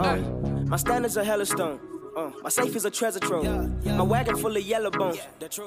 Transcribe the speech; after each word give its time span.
Uh, 0.00 0.16
my 0.66 0.76
standards 0.76 1.16
are 1.18 1.24
hella 1.24 1.44
stone. 1.44 1.78
Uh, 2.16 2.30
my 2.42 2.48
safe 2.48 2.74
is 2.74 2.84
a 2.84 2.90
treasure 2.90 3.20
trove. 3.20 3.44
My 3.84 4.02
wagon 4.02 4.36
full 4.36 4.56
of 4.56 4.62
yellow 4.62 4.90
bones. 4.90 5.18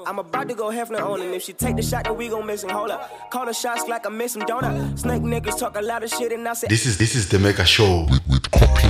I'm 0.07 0.19
about 0.19 0.49
to 0.49 0.55
go 0.55 0.69
Hefner 0.71 1.01
on 1.05 1.21
him. 1.21 1.33
If 1.33 1.43
she 1.43 1.53
take 1.53 1.75
the 1.75 1.83
shot, 1.83 2.05
then 2.05 2.17
we 2.17 2.29
gon' 2.29 2.45
miss 2.45 2.63
him. 2.63 2.69
Hold 2.71 2.89
up. 2.91 3.29
Call 3.31 3.45
the 3.45 3.53
shots 3.53 3.87
like 3.87 4.05
I 4.05 4.09
miss 4.09 4.35
him, 4.35 4.41
don't 4.41 4.63
I? 4.63 4.95
Snake 4.95 5.21
niggas 5.21 5.57
talk 5.59 5.77
a 5.77 5.81
lot 5.81 6.03
of 6.03 6.09
shit 6.09 6.31
and 6.31 6.47
I 6.47 6.53
say. 6.53 6.67
This 6.67 6.85
is 6.85 6.97
this 6.97 7.15
is 7.15 7.29
the 7.29 7.39
Mega 7.39 7.65
Show. 7.65 8.07
with, 8.09 8.27
with 8.27 8.49
Copy. 8.51 8.87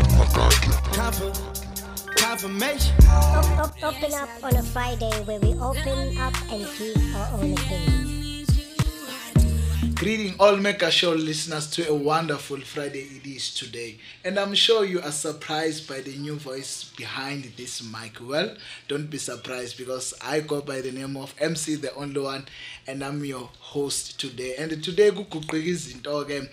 Confirmation. 2.16 2.96
Op- 3.07 3.60
op- 3.60 3.84
open 3.84 4.14
up 4.14 4.30
on 4.44 4.55
a 4.55 4.64
Friday 4.64 5.12
where 5.25 5.39
we 5.39 5.54
open 5.60 6.18
up 6.18 6.34
and 6.52 6.66
give 6.78 7.16
our 7.16 7.34
own 7.39 7.54
opinions. 7.54 8.02
Greeting 10.04 10.35
all 10.38 10.57
Mega 10.57 10.91
Show 10.91 11.13
listeners 11.13 11.69
to 11.71 11.88
a 11.88 11.95
wonderful 11.95 12.59
Friday 12.59 13.04
it 13.04 13.25
is 13.25 13.54
today. 13.54 14.00
And 14.25 14.37
I'm 14.37 14.54
sure 14.54 14.83
you 14.83 15.00
are 15.00 15.14
surprised 15.14 15.87
by 15.87 16.01
the 16.01 16.11
new 16.18 16.36
voice 16.36 16.91
behind 16.97 17.45
this 17.55 17.82
mic. 17.82 18.18
Well, 18.21 18.54
don't 18.89 19.09
be 19.09 19.18
surprised 19.18 19.78
because 19.78 20.14
I 20.21 20.42
go 20.42 20.59
by 20.59 20.81
the 20.81 20.92
name 20.92 21.15
of 21.15 21.33
MC 21.39 21.75
the 21.75 21.95
only 21.95 22.19
one 22.19 22.45
and 22.86 23.01
I'm 23.01 23.23
your 23.23 23.50
host 23.61 24.19
today. 24.19 24.55
And 24.57 24.83
today 24.83 25.09
kuguquka 25.09 25.55
izinto 25.55 26.25
ke. 26.28 26.50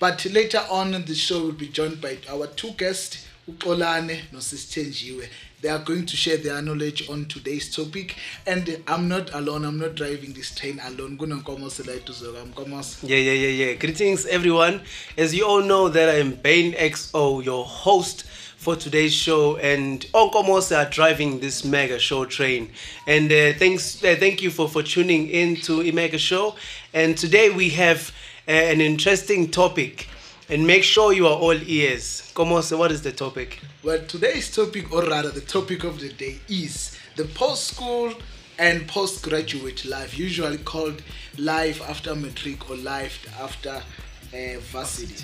But 0.00 0.24
later 0.32 0.62
on 0.70 0.92
the 0.92 1.14
show 1.14 1.42
we'll 1.42 1.52
be 1.52 1.68
joined 1.68 2.00
by 2.00 2.16
our 2.30 2.46
two 2.46 2.70
guests 2.70 3.23
uxolane 3.48 4.24
nosisithenjiwe 4.32 5.28
they 5.62 5.70
are 5.70 5.84
going 5.84 6.02
to 6.02 6.16
share 6.16 6.36
their 6.36 6.62
knowledge 6.62 7.08
on 7.08 7.24
today's 7.24 7.70
topic 7.70 8.16
and 8.46 8.68
i'm 8.86 9.08
not 9.08 9.34
alone 9.34 9.68
i'm 9.68 9.78
not 9.78 9.94
driving 9.94 10.32
this 10.34 10.54
train 10.54 10.80
alone 10.80 11.16
kunenkomosi 11.16 11.82
la 11.82 11.92
eduze 11.92 12.24
kwami 12.24 12.54
Nkomosi. 12.54 12.96
Yeah, 13.06 13.18
yeah, 13.18 13.34
yeah, 13.34 13.50
yeah. 13.50 13.74
Greetings, 13.74 14.26
everyone. 14.26 14.80
As 15.16 15.34
you 15.34 15.46
all 15.46 15.62
know, 15.62 15.88
that 15.88 16.08
I'm 16.08 16.32
Bane 16.32 16.72
XO, 16.72 17.44
your 17.44 17.64
host 17.64 18.24
for 18.56 18.76
today's 18.76 19.12
show, 19.12 19.56
and 19.56 20.06
Onkomose 20.14 20.72
are 20.76 20.88
driving 20.88 21.40
this 21.40 21.64
mega 21.64 21.98
show 21.98 22.24
train. 22.24 22.70
And 23.06 23.30
uh, 23.30 23.52
thanks, 23.58 24.02
uh, 24.02 24.16
thank 24.18 24.42
you 24.42 24.50
for 24.50 24.68
for 24.68 24.82
tuning 24.82 25.28
in 25.28 25.56
to 25.62 25.82
a 25.82 25.92
mega 25.92 26.18
show. 26.18 26.54
And 26.92 27.16
today 27.18 27.50
we 27.50 27.70
have 27.70 28.12
uh, 28.48 28.52
an 28.52 28.80
interesting 28.80 29.50
topic. 29.50 30.08
And 30.54 30.64
make 30.68 30.84
sure 30.84 31.12
you 31.12 31.26
are 31.26 31.34
all 31.36 31.60
ears. 31.66 32.30
Komose, 32.32 32.78
what 32.78 32.92
is 32.92 33.02
the 33.02 33.10
topic? 33.10 33.58
well 33.82 33.98
today's 34.06 34.54
topic 34.54 34.92
or 34.92 35.02
rather 35.02 35.30
the 35.30 35.40
topic 35.40 35.82
of 35.82 35.98
the 35.98 36.10
day 36.10 36.38
is 36.48 36.96
the 37.16 37.24
post-school 37.24 38.14
and 38.58 38.86
postgraduate 38.86 39.84
life 39.84 40.16
usually 40.16 40.58
called 40.58 41.02
life 41.38 41.82
after 41.82 42.14
matric 42.14 42.70
or 42.70 42.76
life 42.76 43.26
after 43.40 43.82
uh, 44.32 44.60
varsity 44.72 45.22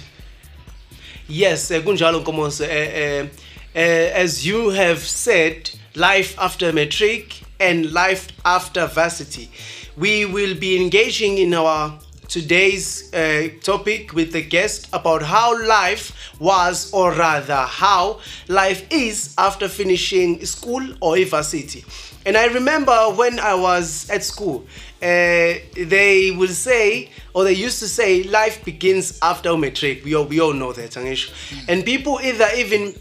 Yes, 1.28 1.70
eh, 1.70 1.80
kunjalo 1.80 2.24
Nkomosi. 2.24 2.64
Eh, 2.64 2.90
eh, 3.02 3.28
eh, 3.74 4.12
as 4.24 4.44
you 4.44 4.70
have 4.70 4.98
said, 4.98 5.70
life 5.94 6.34
after 6.38 6.72
matric 6.72 7.40
and 7.60 7.92
life 7.92 8.26
after 8.44 8.86
varsity. 8.88 9.48
We 9.96 10.26
will 10.26 10.56
be 10.56 10.76
engaging 10.76 11.38
in 11.38 11.54
our 11.54 11.98
today's 12.30 13.12
uh, 13.12 13.48
topic 13.60 14.12
with 14.14 14.32
the 14.32 14.40
guest 14.40 14.88
about 14.92 15.20
how 15.22 15.66
life 15.66 16.12
was, 16.38 16.90
or 16.92 17.12
rather, 17.12 17.56
how 17.56 18.20
life 18.48 18.86
is 18.90 19.34
after 19.36 19.68
finishing 19.68 20.44
school 20.46 20.82
or 21.00 21.22
varsity. 21.24 21.84
And 22.24 22.36
I 22.36 22.46
remember 22.46 22.94
when 23.16 23.40
I 23.40 23.54
was 23.54 24.08
at 24.10 24.22
school, 24.22 24.64
uh, 25.02 25.54
they 25.74 26.34
will 26.36 26.48
say, 26.48 27.10
or 27.34 27.44
they 27.44 27.54
used 27.54 27.80
to 27.80 27.88
say, 27.88 28.22
life 28.22 28.64
begins 28.64 29.18
after 29.22 29.56
matric. 29.56 30.04
We 30.04 30.14
all, 30.14 30.24
we 30.26 30.40
all 30.40 30.52
know 30.52 30.72
that, 30.72 30.92
Angisho. 30.92 31.32
And 31.68 31.84
people 31.84 32.20
either 32.22 32.46
even 32.56 32.94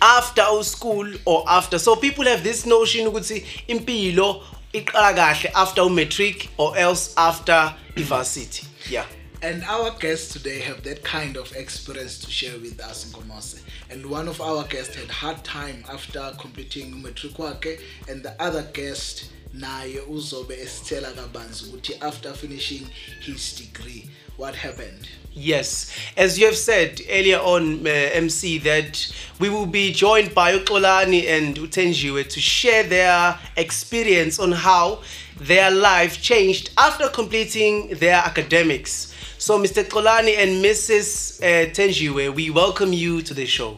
after 0.00 0.44
school 0.62 1.06
or 1.24 1.44
after. 1.48 1.78
So 1.78 1.96
people 1.96 2.24
have 2.24 2.42
this 2.42 2.64
notion 2.66 3.06
ukuthi 3.06 3.44
impilo 3.68 4.42
iqala 4.76 5.14
kahle 5.14 5.50
after 5.54 5.88
matric 5.88 6.48
or 6.58 6.76
else 6.76 7.14
after 7.16 7.74
varsity. 7.96 8.66
Yeah. 8.90 9.06
And 9.42 9.62
our 9.64 9.90
guests 9.98 10.32
today 10.32 10.60
have 10.60 10.82
that 10.84 11.04
kind 11.04 11.36
of 11.36 11.54
experience 11.54 12.18
to 12.20 12.30
share 12.30 12.58
with 12.58 12.80
us 12.80 13.06
in 13.06 13.12
Komose. 13.12 13.60
And 13.90 14.06
one 14.06 14.28
of 14.28 14.40
our 14.40 14.64
guests 14.64 14.96
had 14.96 15.10
hard 15.10 15.44
time 15.44 15.84
after 15.90 16.32
completing 16.38 17.02
matric 17.02 17.34
wakhe 17.34 17.80
and 18.08 18.22
the 18.22 18.34
other 18.42 18.62
guest 18.72 19.30
naye 19.54 20.00
uzobe 20.08 20.54
esitshela 20.54 21.12
kabanzi 21.12 21.64
ukuthi 21.64 22.02
after 22.02 22.32
finishing 22.32 22.86
his 23.20 23.54
degree 23.56 24.10
what 24.36 24.54
happened. 24.54 25.08
Yes, 25.32 25.92
as 26.16 26.38
you 26.38 26.46
have 26.46 26.56
said 26.56 27.00
earlier 27.10 27.38
on, 27.38 27.86
uh, 27.86 27.90
MC, 27.90 28.58
that 28.58 29.06
we 29.38 29.50
will 29.50 29.66
be 29.66 29.92
joined 29.92 30.34
by 30.34 30.56
Uxolani 30.58 31.26
and 31.28 31.56
Utenjiwe 31.56 32.26
to 32.30 32.40
share 32.40 32.82
their 32.84 33.38
experience 33.56 34.38
on 34.38 34.52
how 34.52 35.02
their 35.38 35.70
life 35.70 36.22
changed 36.22 36.70
after 36.78 37.08
completing 37.08 37.88
their 37.96 38.16
academics. 38.16 39.12
So, 39.38 39.58
Mr. 39.58 39.84
Xolani 39.84 40.38
and 40.38 40.64
Mrs. 40.64 41.40
Uh, 41.42 41.70
Tenjiwe, 41.70 42.34
we 42.34 42.48
welcome 42.48 42.94
you 42.94 43.20
to 43.22 43.34
the 43.34 43.44
show. 43.46 43.76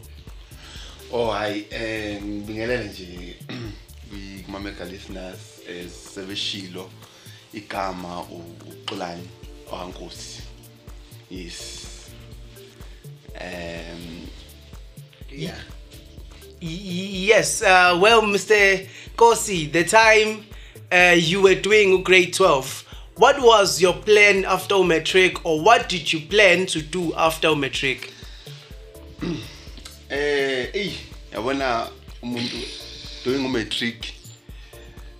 Oh 1.11 1.31
hayi 1.31 1.65
eh 1.71 2.21
ngibingelele 2.23 2.83
nje 2.83 3.35
kuma 4.45 4.59
mega 4.59 4.85
listeners 4.85 5.39
eh 5.69 5.85
sebeshilo 6.13 6.89
igama 7.53 8.21
uXolani 8.23 9.27
wankosi. 9.71 10.48
Yes. 11.29 12.09
Um 13.39 14.27
Yeah. 15.31 15.57
Yes, 16.61 17.61
uh, 17.61 17.97
well, 18.01 18.21
Mr. 18.21 18.85
Kosi, 19.15 19.71
the 19.71 19.85
time 19.85 20.43
uh, 20.91 21.15
you 21.17 21.41
were 21.41 21.55
doing 21.55 22.03
grade 22.03 22.33
12, 22.33 22.85
what 23.15 23.41
was 23.41 23.81
your 23.81 23.93
plan 23.93 24.43
after 24.43 24.83
matric, 24.83 25.45
or 25.45 25.61
what 25.61 25.87
did 25.87 26.11
you 26.11 26.19
plan 26.19 26.65
to 26.65 26.81
do 26.81 27.13
after 27.15 27.55
matric? 27.55 28.11
eh 30.09 30.69
ey 30.73 30.93
yabona 31.33 31.89
umuntu 32.23 32.57
doing 33.23 33.45
a 33.45 33.49
matric 33.49 34.13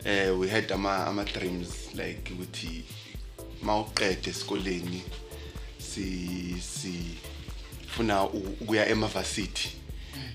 eh 0.05 0.31
we 0.31 0.47
had 0.47 0.71
ama 0.71 1.05
ama 1.07 1.23
dreams 1.25 1.93
like 1.93 2.31
ukuthi 2.33 2.83
mawuqede 3.61 4.29
esikoleni 4.29 5.03
si 5.99 6.55
si 6.61 6.93
funa 7.95 8.23
u- 8.23 8.55
ukuya 8.61 8.87
emaversity 8.89 9.69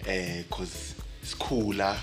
eh 0.08 0.44
cause 0.50 0.94
sikhula 1.30 2.02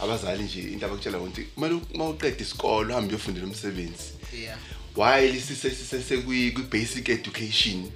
abazali 0.00 0.42
nje 0.42 0.60
into 0.60 0.86
abakutshela 0.86 1.18
ukuthi 1.18 1.42
kumele 1.42 1.80
mawuqede 1.94 2.42
isikolo 2.42 2.90
uhambe 2.94 3.14
uyofundela 3.14 3.46
umsebenzi. 3.46 4.04
Yeah. 4.40 4.58
while 4.96 5.40
sisese 5.40 6.16
kwi 6.18 6.50
basic 6.70 7.08
education 7.08 7.90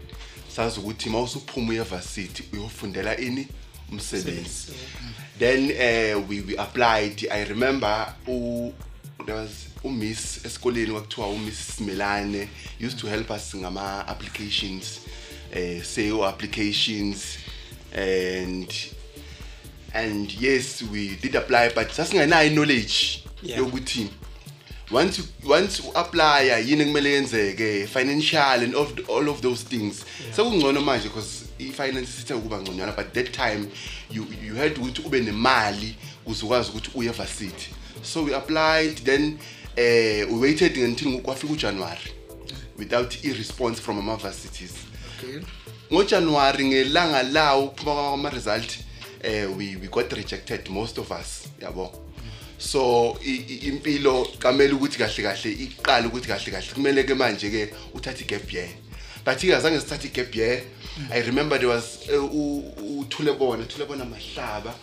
sazi 0.57 0.81
ukuthi 0.81 1.09
mawusuphuma 1.11 1.73
university 1.73 2.43
uyofundela 2.53 3.19
ini? 3.21 3.47
Umsebenzi. 3.93 4.73
Then 5.39 5.65
uh, 5.71 6.29
we, 6.29 6.41
we 6.41 6.57
applied 6.57 7.27
i 7.31 7.45
remember 7.45 8.15
u 8.27 8.73
there 9.27 9.37
was 9.37 9.69
umiss 9.85 10.45
esikoleni 10.47 10.91
kwakuthiwa 10.93 11.29
umiss 11.29 11.77
Simelane 11.77 12.49
used 12.87 12.99
to 12.99 13.07
help 13.07 13.31
us 13.31 13.57
ngama 13.57 14.09
applications 14.09 15.01
uh, 15.53 15.83
SEO 15.83 16.25
applications 16.27 17.39
and 17.93 18.73
and 19.93 20.33
yes 20.41 20.83
we 20.93 21.17
did 21.23 21.37
apply 21.37 21.69
but 21.75 21.91
sasingenayo 21.93 22.51
knowledge 22.51 23.21
Yeah. 23.43 23.59
yokuthi 23.59 24.09
once 24.91 25.19
you, 25.19 25.25
once 25.51 25.83
you 25.83 25.91
apply 25.95 26.63
yini 26.67 26.85
kumele 26.85 27.11
yenzeke 27.13 27.87
financial 27.87 28.63
and 28.63 28.75
of, 28.75 28.93
all 29.09 29.29
of 29.29 29.41
those 29.41 29.65
things. 29.65 30.05
Sekungcono 30.37 30.81
manje 30.81 31.09
because 31.09 31.45
i-finance 31.59 32.07
sithe 32.07 32.35
ukuba 32.35 32.61
ngconywana 32.63 32.93
but 32.97 33.13
that 33.13 33.33
time 33.33 33.69
you, 34.11 34.27
you 34.47 34.55
had 34.55 34.79
ukuthi 34.79 35.03
ube 35.03 35.21
nemali 35.21 35.95
ukuze 36.27 36.45
ukwazi 36.45 36.71
ukuthi 36.71 36.91
uye 36.95 37.11
varsity 37.11 37.71
so 38.05 38.23
we 38.23 38.35
applied 38.35 38.95
then 39.05 39.39
uh, 39.77 40.35
we 40.35 40.41
waited 40.41 40.77
until 40.77 41.21
kwafika 41.21 41.53
ujanuary 41.53 42.13
without 42.79 43.25
i-response 43.25 43.81
from 43.83 43.99
ama-varsities 43.99 44.73
Okay. 45.19 45.41
ngojanuary 45.93 46.65
ngelanga 46.65 47.23
lawo 47.23 47.69
kuphuma 47.69 47.95
kwama-result 47.95 48.79
eh 49.23 49.47
we, 49.57 49.77
we 49.81 49.89
got 49.89 50.13
rejected 50.13 50.69
most 50.69 50.99
of 50.99 51.11
us 51.11 51.45
yabo. 51.61 51.93
So 52.59 53.17
impilo 53.23 54.29
kamele 54.39 54.73
ukuthi 54.73 54.99
kahle 54.99 55.23
kahle 55.23 55.53
iqale 55.53 56.07
ukuthi 56.07 56.29
kahle 56.29 56.51
kahle. 56.51 56.75
Kumele 56.75 57.05
ke 57.05 57.15
manje 57.15 57.51
ke 57.51 57.75
uthathe 57.95 58.25
igap 58.25 58.53
year. 58.53 58.69
But 59.25 59.39
ke 59.39 59.55
azange 59.55 59.81
sithathe 59.81 60.09
igap 60.09 60.35
year 60.35 60.63
i 61.11 61.21
remember 61.23 61.59
there 61.59 61.69
was 61.69 62.09
eh, 62.09 62.25
uthulebona 62.99 63.65
thulebona 63.65 64.05
mahlaba 64.05 64.75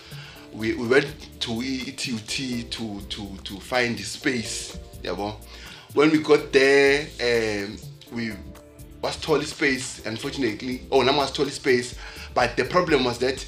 we, 0.53 0.73
we 0.75 0.87
went 0.87 1.07
to 1.41 1.61
i-TUT 1.61 2.69
to 2.71 3.01
to 3.09 3.37
to 3.43 3.59
find 3.59 3.97
the 3.97 4.03
space 4.03 4.77
yabo. 5.03 5.35
When 5.93 6.11
we 6.11 6.19
got 6.19 6.51
there 6.51 7.07
um, 7.21 7.77
we 8.11 8.31
was 9.01 9.17
tall 9.17 9.41
space 9.41 10.05
unfortunately. 10.05 10.81
Oh 10.91 11.01
nami 11.01 11.17
was 11.17 11.31
tall 11.31 11.45
space. 11.47 11.95
But 12.33 12.55
the 12.57 12.65
problem 12.65 13.03
was 13.05 13.17
that 13.19 13.45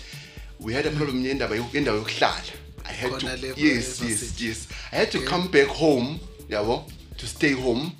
we 0.59 0.73
had 0.73 0.85
a 0.85 0.91
problem 0.91 1.23
yendaba 1.23 1.55
yendawo 1.71 2.03
yokuhlala. 2.03 2.51
I 2.85 2.91
had 2.91 3.11
Khona 3.11 3.19
to 3.19 3.47
le- 3.47 3.53
yes 3.55 3.57
e- 3.57 3.67
yes 3.67 3.99
varsity. 3.99 4.45
yes. 4.45 4.67
I 4.91 4.95
had 4.97 5.11
to 5.11 5.19
come 5.25 5.47
back 5.49 5.67
home 5.67 6.19
yabo 6.49 6.89
to 7.17 7.27
stay 7.27 7.51
home. 7.53 7.91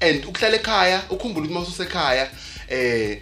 And 0.00 0.22
ukuhlala 0.24 0.58
ekhaya 0.58 1.02
ukhumbula 1.10 1.46
ukuthi 1.46 1.52
mawususekhaya 1.52 2.28
eh 2.68 3.20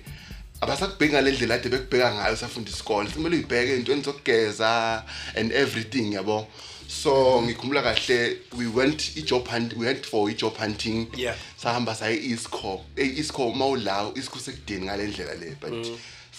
abasakubheki 0.61 1.13
ngale 1.13 1.33
ndlela 1.33 1.55
ade 1.55 1.69
bekubheka 1.69 2.15
ngayo 2.15 2.37
safunda 2.37 2.71
isikole. 2.71 3.11
Kumele 3.11 3.37
uyibheke 3.37 3.77
into 3.77 4.03
zokugeza 4.03 5.03
and 5.37 5.53
everything 5.53 6.13
yabo? 6.13 6.47
So 6.89 7.43
ngikhumbula 7.43 7.83
kahle 7.83 8.37
we 8.59 8.67
went 8.67 9.17
i-job 9.17 9.47
hunt 9.49 9.77
we 9.77 9.87
went 9.87 10.05
for 10.07 10.29
i-job 10.29 10.57
hunting. 10.57 11.07
Yeah. 11.17 11.37
sahamba 11.57 11.95
saye 11.95 12.17
e-isco 12.17 12.85
e-isco 12.97 13.53
mawulawo 13.53 14.15
isco 14.19 14.39
sekudeni 14.39 14.87
ngale 14.87 15.07
ndlela 15.07 15.35
le 15.35 15.57
but 15.61 15.87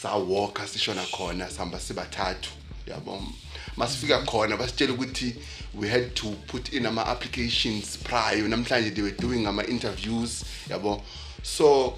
sawalka 0.01 0.67
sishona 0.67 1.03
khona 1.03 1.49
sihamba 1.49 1.79
sibathathu 1.79 2.49
yabo? 2.87 3.23
Masifika 3.77 4.25
khona 4.25 4.57
basitshela 4.57 4.93
ukuthi 4.93 5.35
we 5.73 5.87
had 5.87 6.13
to 6.13 6.27
put 6.47 6.73
in 6.73 6.85
ama-applications 6.85 7.97
prior 8.03 8.47
namhlanje 8.47 8.93
they 8.93 9.03
were 9.03 9.15
doing 9.17 9.47
ama-interviews 9.47 10.43
yabo? 10.69 11.01
So 11.43 11.97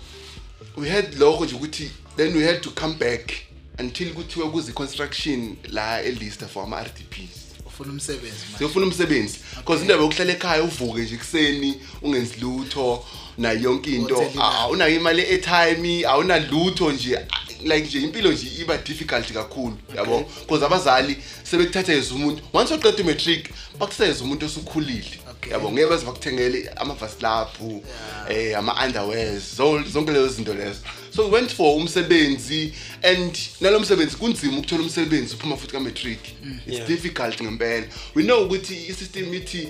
we 0.78 0.90
had 0.90 1.14
lokho 1.16 1.46
nje 1.46 1.56
ukuthi 1.56 1.92
then 2.16 2.38
we 2.38 2.44
had 2.44 2.60
to 2.62 2.70
come 2.70 2.94
back 2.94 3.32
until 3.80 4.14
kuthiwe 4.14 4.50
kuze 4.50 4.72
i-construction 4.72 5.56
la 5.70 6.02
elista 6.02 6.48
for 6.48 6.64
ama-rdps 6.64 7.44
ufuna 7.66 7.92
umsebenzi 7.92 8.38
siyofuna 8.58 8.86
umsebenzi 8.86 9.40
because 9.58 9.82
indaba 9.82 10.04
yokuhlala 10.04 10.32
ekhaya 10.34 10.64
uvuke 10.64 11.02
nje 11.02 11.18
kuseni 11.18 11.82
ungenzi 12.02 12.40
lutho 12.40 13.06
nayo 13.38 13.60
yonke 13.60 13.96
into. 13.96 14.32
Awunayo 14.42 14.96
imali. 14.96 15.22
E-airtime 15.22 16.06
awunalutho 16.06 16.92
nje 16.92 17.20
like 17.64 17.88
nje 17.88 18.02
impilo 18.02 18.32
nje 18.32 18.48
iba 18.62 18.78
difficult 18.78 19.34
kakhulu 19.34 19.78
yabo? 19.96 20.26
Because 20.40 20.66
abazali 20.66 21.18
sebekuthatha 21.44 21.94
as 21.94 22.12
umuntu 22.12 22.44
once 22.54 22.74
uqeda 22.74 23.00
i-matric 23.00 23.50
bakuthatha 23.80 24.12
as 24.12 24.22
umuntu 24.22 24.46
osukhulile. 24.46 25.20
Yabo 25.52 25.72
ngeke 25.72 25.90
baze 25.90 26.06
bakuthengele 26.06 26.70
amavasilaphu 26.76 27.84
eh 28.30 28.58
ama-underwears 28.58 29.56
zo- 29.58 29.84
zonke 29.84 30.12
lezo 30.12 30.28
zinto 30.28 30.54
lezo. 30.54 30.80
So 31.16 31.26
we 31.26 31.32
went 31.32 31.52
for 31.54 31.76
umsebenzi 31.78 32.74
and 33.04 33.38
nalo 33.62 33.80
msebenzi 33.80 34.16
kunzima 34.18 34.58
ukuthola 34.58 34.82
umsebenzi 34.84 35.36
uphuma 35.36 35.58
futhi 35.58 35.72
ka-matric. 35.74 36.20
It's 36.68 36.76
Yeah. 36.78 36.88
difficult 36.88 37.42
ngempela. 37.42 37.86
We 38.16 38.24
know 38.24 38.44
ukuthi 38.46 38.76
i-system 38.90 39.34
ithi 39.34 39.68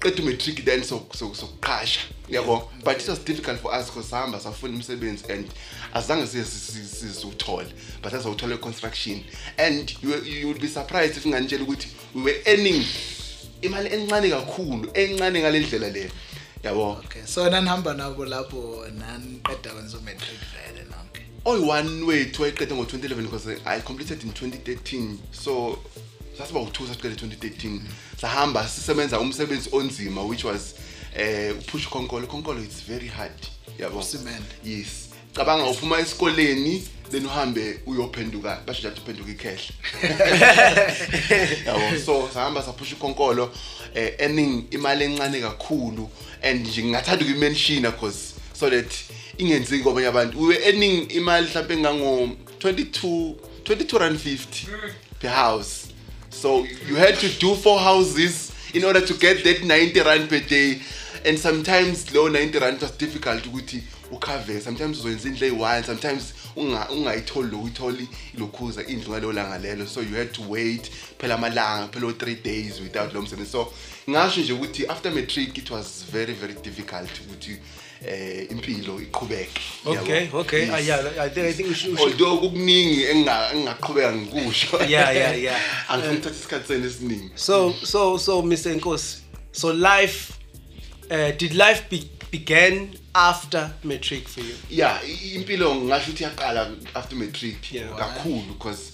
qeda 0.00 0.22
umatric 0.22 0.64
then 0.64 0.80
sok- 0.82 1.14
sok- 1.16 1.34
sokuqasha 1.36 2.00
yabo? 2.28 2.70
But 2.84 3.00
it 3.02 3.08
was 3.08 3.18
difficult 3.24 3.60
for 3.60 3.74
us 3.80 3.86
because 3.86 4.08
sahamba 4.10 4.40
safuna 4.40 4.74
umsebenzi 4.76 5.24
and 5.32 5.46
azange 5.94 6.26
sizuthole 6.26 7.66
but 8.02 8.12
sazawuthola 8.12 8.54
i-construction. 8.54 9.24
And 9.58 9.92
you, 10.02 10.14
you 10.24 10.46
would 10.48 10.60
be 10.60 10.68
surprised 10.68 11.16
if 11.16 11.24
nganitshela 11.26 11.62
ukuthi 11.64 11.88
we 12.14 12.22
were 12.22 12.36
earning 12.46 12.84
imali 13.64 13.88
encane 13.94 14.30
kakhulu 14.30 14.90
encane 14.94 15.40
ngale 15.40 15.60
ndlela 15.60 15.90
le. 15.90 16.10
Yabo. 16.62 16.90
Okay 17.04 17.22
so 17.26 17.50
nanihamba 17.50 17.94
nabo 17.94 18.24
lapho 18.24 18.86
naniqeda 18.98 19.70
kwenza 19.72 19.98
umatric 19.98 20.40
vele 20.52 20.84
nonke. 20.90 21.22
Oyi-one 21.44 22.02
wethu 22.04 22.42
wayeqede 22.42 22.74
ngo-2011 22.74 23.22
because 23.22 23.48
i 23.64 23.80
completed 23.80 24.22
in 24.22 24.30
2013 24.30 25.16
so 25.32 25.78
sasiba 26.38 26.60
u-two 26.60 26.86
sasiqede 26.86 27.14
2013 27.14 27.80
sahamba 28.20 28.68
sisebenza 28.68 29.20
umsebenzi 29.20 29.68
onzima 29.72 30.22
which 30.22 30.44
was 30.44 30.74
eh 31.16 31.54
upush 31.58 31.88
khonkolo 31.88 32.26
khonkolo 32.26 32.60
it's 32.60 32.82
very 32.88 33.08
hard 33.08 33.40
yabo. 33.78 34.04
Yes. 34.64 34.88
Cabanga 35.34 35.64
uphuma 35.64 35.98
esikoleni 35.98 36.88
then 37.14 37.26
uhambe 37.26 37.80
uyophenduka 37.86 38.60
basho 38.66 38.80
nje 38.80 38.88
athi 38.88 39.00
uphenduka 39.00 39.30
ikhehle. 39.30 39.70
Yabo 41.66 41.98
so 42.06 42.28
sahamba 42.34 42.62
saphusha 42.62 42.96
ikhonkolo 42.96 43.50
eh 43.94 44.14
earning 44.18 44.64
imali 44.70 45.04
encane 45.04 45.40
kakhulu 45.40 46.10
and 46.42 46.66
nje 46.66 46.82
ngingathanda 46.82 47.24
ukuyimenshina 47.24 47.90
because 47.90 48.34
so 48.52 48.70
that 48.70 48.94
ingenzeki 49.38 49.82
kwabanye 49.82 50.08
abantu. 50.08 50.40
We 50.40 50.46
were 50.46 50.64
earning 50.66 51.06
imali 51.10 51.46
mhlawumbe 51.46 51.74
engango 51.74 52.30
22 52.58 53.34
22 53.64 53.98
rand 53.98 54.18
50 54.18 54.66
per 55.20 55.30
house. 55.30 55.88
So 56.30 56.66
you 56.88 56.96
had 56.96 57.16
to 57.20 57.28
do 57.38 57.54
four 57.54 57.78
houses 57.78 58.52
in 58.72 58.84
order 58.84 59.06
to 59.06 59.14
get 59.14 59.44
that 59.44 59.62
90 59.62 60.00
rand 60.00 60.28
per 60.28 60.40
day. 60.40 60.80
And 61.26 61.38
sometimes 61.38 62.12
low 62.14 62.28
90 62.28 62.58
rand 62.58 62.82
was 62.82 62.90
difficult 62.98 63.46
ukuthi 63.46 63.82
ukhave 64.10 64.60
sometimes 64.60 64.98
uzoyenza 64.98 65.28
indlu 65.28 65.46
eyi-one 65.46 65.82
sometimes 65.82 66.22
unga- 66.22 66.43
ungayitholi 66.56 67.50
lo 67.50 67.58
uyitholi 67.62 68.08
ilokhuza 68.34 68.86
indlu 68.86 69.10
ngaleyo 69.10 69.32
langa 69.32 69.58
lelo 69.58 69.86
so 69.86 70.00
you 70.02 70.16
had 70.16 70.30
to 70.32 70.42
wait 70.48 70.90
phela 71.18 71.34
amalanga 71.34 71.88
phela 71.88 72.06
o-three 72.06 72.34
days 72.34 72.80
without 72.80 73.14
lo 73.14 73.22
msebenzi 73.22 73.52
so 73.52 73.72
ngasho 74.10 74.40
nje 74.40 74.52
ukuthi 74.52 74.86
after 74.86 75.12
matric 75.12 75.58
it 75.58 75.70
was 75.70 76.04
very 76.12 76.32
very 76.34 76.54
difficult 76.54 77.10
ukuthi 77.20 77.56
eh 78.08 78.46
impilo 78.50 79.00
iqhubeke 79.00 79.60
Okay, 79.86 80.24
yabo. 80.24 80.38
okay. 80.38 80.60
Yes. 80.60 80.70
Ah, 80.74 80.78
yeah, 80.78 81.24
I 81.24 81.28
think, 81.30 81.46
I 81.46 81.52
think 81.52 81.68
we 81.68 81.74
should. 81.74 81.92
we 81.92 81.98
should 81.98 82.22
although 82.22 82.38
kukuningi 82.40 83.04
enginga- 83.04 83.52
engingaqhubeka 83.52 84.12
ngikusho 84.12 84.76
Yeah, 84.88 85.16
yeah, 85.16 85.42
yeah. 85.42 85.60
angifuni 85.88 86.16
ukuthatha 86.16 86.36
isikhathi 86.36 86.66
senu 86.68 86.86
esiningi 86.86 87.30
so, 87.34 87.74
so, 87.84 88.18
so, 88.18 88.42
Mr. 88.42 88.74
Nkos. 88.76 89.16
So, 89.52 89.72
life. 89.72 90.32
Uh, 91.10 91.30
did 91.38 91.54
life 91.54 91.82
be, 91.90 92.10
began 92.30 92.88
after 93.14 93.70
matric 93.84 94.28
for 94.28 94.40
you? 94.40 94.54
yeah 94.70 95.00
impilo 95.34 95.74
ngingasho 95.74 96.10
ukuthi 96.10 96.24
yaqala 96.24 96.70
after 96.94 97.18
matric 97.18 97.56
kakhulu 97.98 98.42
because 98.48 98.92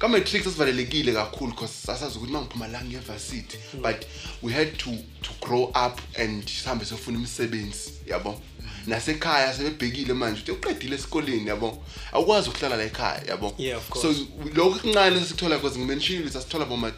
ka-matric 0.00 0.44
sasivalelekile 0.44 1.12
kakhulu 1.12 1.50
because 1.52 1.74
sasazi 1.86 2.18
ukuthi 2.18 2.30
uma 2.30 2.40
ngiphuma 2.40 2.68
la 2.68 2.80
ngiye-varsity 2.80 3.58
but 3.82 4.06
we 4.42 4.52
had 4.52 4.78
to, 4.78 4.90
to 5.22 5.30
grow 5.40 5.64
up 5.74 6.00
and 6.18 6.44
sihambe 6.48 6.84
siyofuna 6.84 7.18
imisebenzi 7.18 7.92
yabo? 8.06 8.40
Nasekhaya 8.86 9.54
sebebhekile 9.54 10.14
manje 10.14 10.40
ukuthi 10.40 10.52
uqedile 10.52 10.96
esikoleni 10.96 11.48
yabo? 11.48 11.84
Awukwazi 12.12 12.48
ukuhlala 12.48 12.76
la 12.76 12.84
ekhaya 12.84 13.22
yabo? 13.28 13.54
So 14.02 14.14
lokhu 14.54 14.80
kuncane 14.80 15.20
sesithola 15.20 15.56
because 15.56 15.78
ngimenshile 15.78 16.30
sasithola 16.30 16.64
boma 16.64 16.92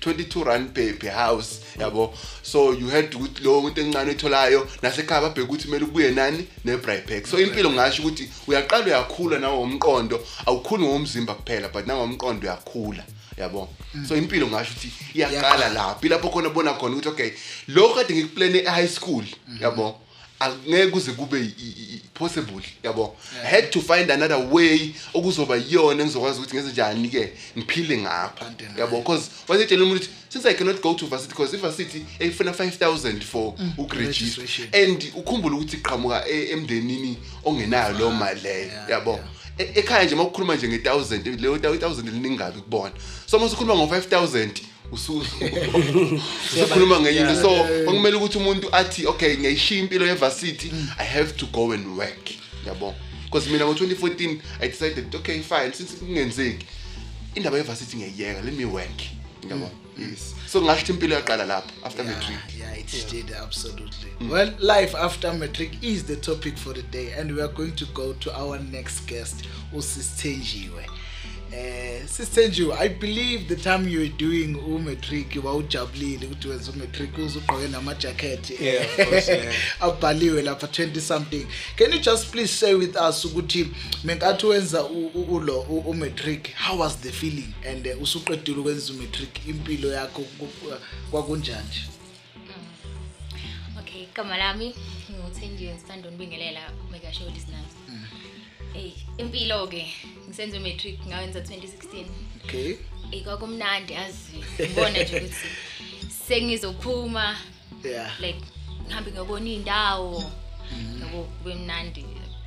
22 0.00 0.44
rand 0.44 0.74
per, 0.74 0.94
per 0.98 1.10
house 1.10 1.60
yabo? 1.78 2.12
So 2.42 2.72
you 2.72 2.88
had 2.88 3.10
ukuthi 3.10 3.44
lo 3.44 3.60
muntu 3.60 3.80
encane 3.80 4.10
oyitholayo 4.10 4.68
nasekhaya 4.82 5.20
babheka 5.20 5.42
ukuthi 5.42 5.64
kumele 5.68 5.84
ubuye 5.84 6.10
nani? 6.10 6.46
Ne-brypack 6.64 7.26
so 7.26 7.38
impilo 7.38 7.70
ngasho 7.70 8.02
ukuthi 8.02 8.28
uyaqala 8.46 8.84
uyakhula 8.84 9.38
nawo 9.38 9.62
umqondo 9.62 10.20
awukhuli 10.46 10.84
ngomzimba 10.84 11.34
kuphela 11.34 11.68
but 11.68 11.86
nawo 11.86 12.04
umqondo 12.04 12.46
uyakhula 12.46 13.04
yabo? 13.36 13.68
So 14.08 14.16
impilo 14.16 14.46
ngasho 14.46 14.72
ukuthi 14.72 14.92
iyaqala 15.14 15.70
Iyaqala. 15.70 16.08
lapho 16.08 16.28
khona 16.28 16.48
bona 16.50 16.74
khona 16.74 16.96
ukuthi 16.96 17.08
okay 17.08 17.32
lo 17.68 17.94
kade 17.94 18.14
ngikuplane 18.14 18.58
e-high 18.58 18.88
school 18.88 19.24
yabo? 19.60 20.05
Angeke 20.40 20.86
kuze 20.90 21.12
kube 21.12 21.38
i- 21.40 21.54
i- 21.58 21.94
i- 21.94 22.00
possible 22.14 22.62
yabo? 22.82 23.16
I 23.44 23.46
had 23.50 23.70
to 23.70 23.80
find 23.80 24.10
another 24.10 24.46
way 24.50 24.90
okuzoba 25.14 25.56
yiyona 25.56 26.02
engizokwazi 26.02 26.38
ukuthi 26.40 26.54
ngenze 26.56 26.72
njani 26.72 27.08
ke 27.08 27.32
ngiphile 27.58 27.98
ngapha 27.98 28.44
Phande 28.44 28.64
ngayo. 28.64 28.78
yabo? 28.80 28.96
Because 28.98 29.30
wasitshela 29.48 29.84
umuntu 29.84 30.02
ukuthi 30.04 30.14
since 30.28 30.48
i 30.48 30.54
cannot 30.54 30.82
go 30.82 30.94
to 30.94 31.06
varsity 31.06 31.28
because 31.32 31.56
ivarsity 31.56 32.04
ifuna 32.20 32.52
5000 32.52 33.20
for 33.24 33.54
ukuregister. 33.78 34.24
registration. 34.42 34.68
and 34.72 35.12
ukhumbule 35.14 35.56
ukuthi 35.56 35.76
iqhamuka 35.76 36.28
e- 36.28 36.50
emndenini 36.52 37.16
ongenayo 37.44 37.92
leyo 37.98 38.10
mali 38.10 38.40
leyo 38.40 38.66
yeah, 38.66 38.90
yabo? 38.90 39.10
yeah. 39.12 39.24
E- 39.58 39.72
ekhaya 39.80 40.04
nje 40.04 40.14
makukhuluma 40.14 40.56
nje 40.56 40.68
nge-1000 40.68 41.40
leyo 41.40 41.56
1000 41.56 42.10
liningabi 42.10 42.60
kubona 42.60 42.92
so 43.26 43.36
uma 43.36 43.46
usukhuluma 43.46 43.74
ngo-5000 43.74 44.50
usu- 44.52 44.62
usukhuluma 46.54 47.00
ngenye 47.00 47.20
into. 47.20 47.34
So 47.34 47.64
kwakumele 47.84 48.16
ukuthi 48.16 48.38
umuntu 48.38 48.74
athi 48.74 49.06
okay 49.06 49.36
ngiyayishiya 49.36 49.80
impilo 49.80 50.06
yevarsity 50.06 50.72
i 50.98 51.06
have 51.06 51.32
to 51.32 51.46
go 51.46 51.72
and 51.72 51.98
work. 51.98 52.30
Yabo? 52.66 52.94
Because 53.24 53.50
mina 53.50 53.64
ngo-2014 53.64 54.38
i 54.60 54.68
decided 54.68 55.14
okay 55.14 55.40
fine 55.40 55.72
since 55.72 55.96
kungenzeki 55.96 56.66
indaba 57.34 57.56
yevarsity 57.56 57.96
ngiyayiyeka 57.96 58.42
let 58.42 58.54
me 58.54 58.64
work. 58.64 59.02
Yabo? 59.50 59.70
Yes. 59.98 60.34
So 60.46 60.62
ngasho 60.62 60.92
impilo 60.92 61.14
yaqala 61.14 61.44
lapho 61.44 61.70
after 61.84 62.04
matric. 62.04 62.38
Yeah, 62.58 62.72
it 62.74 63.06
did 63.10 63.32
absolutely. 63.32 64.10
Well, 64.28 64.52
life 64.58 64.94
after 64.94 65.32
matric 65.32 65.82
is 65.82 66.04
the 66.04 66.16
topic 66.16 66.58
for 66.58 66.74
the 66.74 66.82
day, 66.82 67.12
and 67.12 67.34
we 67.34 67.40
are 67.40 67.48
going 67.48 67.74
to 67.76 67.86
go 67.86 68.12
to 68.12 68.38
our 68.38 68.58
next 68.58 69.06
guest, 69.06 69.46
Usistenjiwe. 71.50 72.00
Uh, 72.02 72.08
Sistenjiwe, 72.10 72.76
I 72.78 72.88
believe 72.88 73.48
the 73.48 73.56
time 73.56 73.88
you 73.88 73.98
were 74.00 74.08
doing 74.18 74.54
umatric 74.56 75.44
wawujabulile 75.44 76.26
ukuthi 76.26 76.48
wenza 76.48 76.70
umatric 76.72 77.18
uzugqoke 77.18 77.68
namajacket 77.68 78.50
Yeah, 78.60 78.84
of 78.86 79.08
course, 79.08 79.28
yeah. 79.28 79.54
abhaliwe 79.80 80.42
lapha 80.42 80.66
20 80.66 81.00
something 81.00 81.46
can 81.76 81.92
you 81.92 81.98
just 81.98 82.26
please 82.30 82.52
share 82.58 82.74
with 82.74 82.96
us 82.96 83.24
ukuthi 83.24 83.66
menkathi 84.04 84.46
wenza 84.46 84.84
u- 84.84 85.06
u- 85.14 85.34
ulo 85.36 85.60
u- 85.60 85.78
umatric 85.90 86.54
how 86.56 86.78
was 86.80 86.98
the 86.98 87.12
feeling 87.12 87.48
and 87.70 87.86
uh, 87.86 88.02
usuqedile 88.02 88.58
ukwenza 88.60 88.92
umatric 88.92 89.46
impilo 89.48 89.92
yakho 89.92 90.22
ku- 90.22 90.46
ku- 90.46 90.72
kwakunjani 91.10 91.68
nje? 91.68 91.80
Okay, 93.80 94.02
igama 94.02 94.36
lami 94.38 94.74
nginguthenjiwe 95.10 95.72
ngisithanda 95.72 96.08
unibingelela 96.08 96.60
mega 96.92 97.12
show 97.12 97.28
listeners. 97.28 97.75
Ey, 98.76 98.92
impilo 99.18 99.66
ke 99.68 99.82
ngisenza 100.28 100.60
matric 100.60 101.06
ngawenza 101.06 101.40
2016. 101.40 102.04
okay. 102.44 102.76
Ey 103.12 103.20
kwakumnandi 103.24 103.92
yazi. 103.92 104.36
Ngibona 104.60 105.02
nje 105.02 105.16
ukuthi 105.16 105.48
sengizophuma 106.28 107.36
yeah. 107.84 108.20
like 108.20 108.40
ngihambe 108.86 109.10
ngiyobona 109.10 109.48
iy'ndawo. 109.50 110.32
Yabo 111.00 111.22
kube 111.24 111.54
mnandi. 111.54 112.04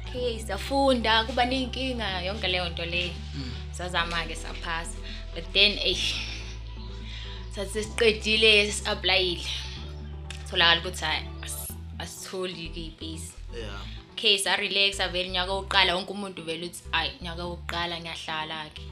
Okay 0.08 0.40
siyafunda 0.40 1.24
kuba 1.24 1.46
ney'nkinga 1.46 2.22
yonke 2.22 2.48
leyo 2.48 2.70
nto 2.70 2.86
leyo 2.86 3.14
sazama-ke 3.72 4.36
saphasa. 4.36 4.98
But 5.36 5.44
then 5.54 5.78
eyi 5.80 5.98
sathi 7.56 7.72
sesiqedile 7.74 8.52
sesi-aplayile 8.72 9.48
tholakala 10.50 10.82
ukuthi 10.82 11.06
hhayi 11.06 11.24
as- 11.46 11.74
asitholi-ke 12.00 12.80
iy'bhesi 12.82 13.34
yeah. 13.58 13.82
Okay 14.20 14.38
sarelaxa 14.38 15.08
vele 15.08 15.30
nyaka 15.30 15.52
wokuqala 15.54 15.96
wonke 15.96 16.12
umuntu 16.12 16.44
vele 16.44 16.66
uthi 16.68 16.84
ayi 16.92 17.12
nyaka 17.22 17.44
wokuqala 17.46 17.96
ngiyahlala-ke 18.04 18.84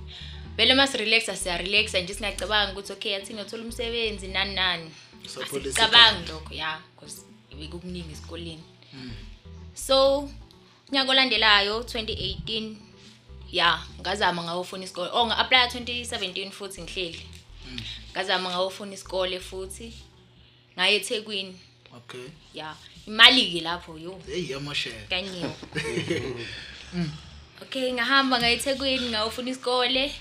vele 0.58 0.74
uma 0.74 0.88
sirelaxa 0.88 1.36
siyarelaxa 1.36 2.00
nje 2.00 2.14
singacabanga 2.14 2.72
ukuthi 2.72 2.92
okay 2.94 3.16
athi 3.16 3.34
ngiyothola 3.34 3.64
umsebenzi 3.64 4.28
nani 4.28 4.54
nani. 4.56 4.92
Asicabangi 5.26 6.32
lokho 6.32 6.54
ya 6.54 6.80
because 6.96 7.26
bekukuningi 7.60 8.14
esikoleni. 8.16 8.64
So 9.76 10.30
unyaka 10.90 11.12
olandelayo 11.12 11.80
2018 11.80 12.76
ya 13.52 13.84
ngazama 14.00 14.44
ngawofuna 14.44 14.84
isikole. 14.84 15.10
Oh 15.14 15.26
nga-aplya 15.28 15.68
2017 15.68 16.52
futhi 16.52 16.82
ngihleli. 16.82 17.26
Ngazama 18.12 18.50
ngawofuna 18.50 18.94
isikole 18.94 19.40
futhi 19.40 19.94
ngaye 20.76 20.96
ethekwini. 20.96 21.60
Okay. 21.98 22.28
Ya. 22.54 22.76
Imali-ke 23.08 23.62
lapho 23.62 23.98
yo. 23.98 24.20
Hey 24.28 24.52
yamoshela 24.52 24.96
kanyiwe 25.10 25.52
okay 27.62 27.94
ngahamba 27.94 28.40
ngayethekwini 28.40 29.10
ngawufuna 29.10 29.50
isikole. 29.52 30.12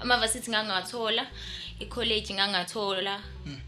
Amavasithi 0.00 0.50
ngangawathola 0.50 1.26
i-college 1.80 2.34
ngangathola. 2.34 3.20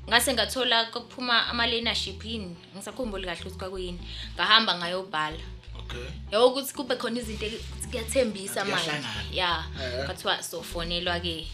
Ngase 0.09 0.35
ngathola 0.35 0.85
kokuphuma 0.85 1.47
ama-learnership 1.47 2.25
yini? 2.25 2.57
Ngisakhumbuli 2.77 3.25
kahle 3.27 3.41
ukuthi 3.41 3.59
kwakuyini. 3.59 4.01
Ngahamba 4.35 4.79
ngayobhala. 4.79 5.39
Okay. 5.79 6.09
Yabo 6.33 6.47
ukuthi 6.49 6.75
kube 6.75 6.97
khona 6.97 7.21
izinto 7.21 7.47
ekuthi 7.47 7.89
kuyathembisa 7.91 8.65
manje. 8.65 8.85
Kuyahlangana. 8.85 9.25
ya 9.33 9.65
Eh. 9.83 10.05
kwathiwa 10.05 10.43
sofonelwa-ke. 10.43 11.47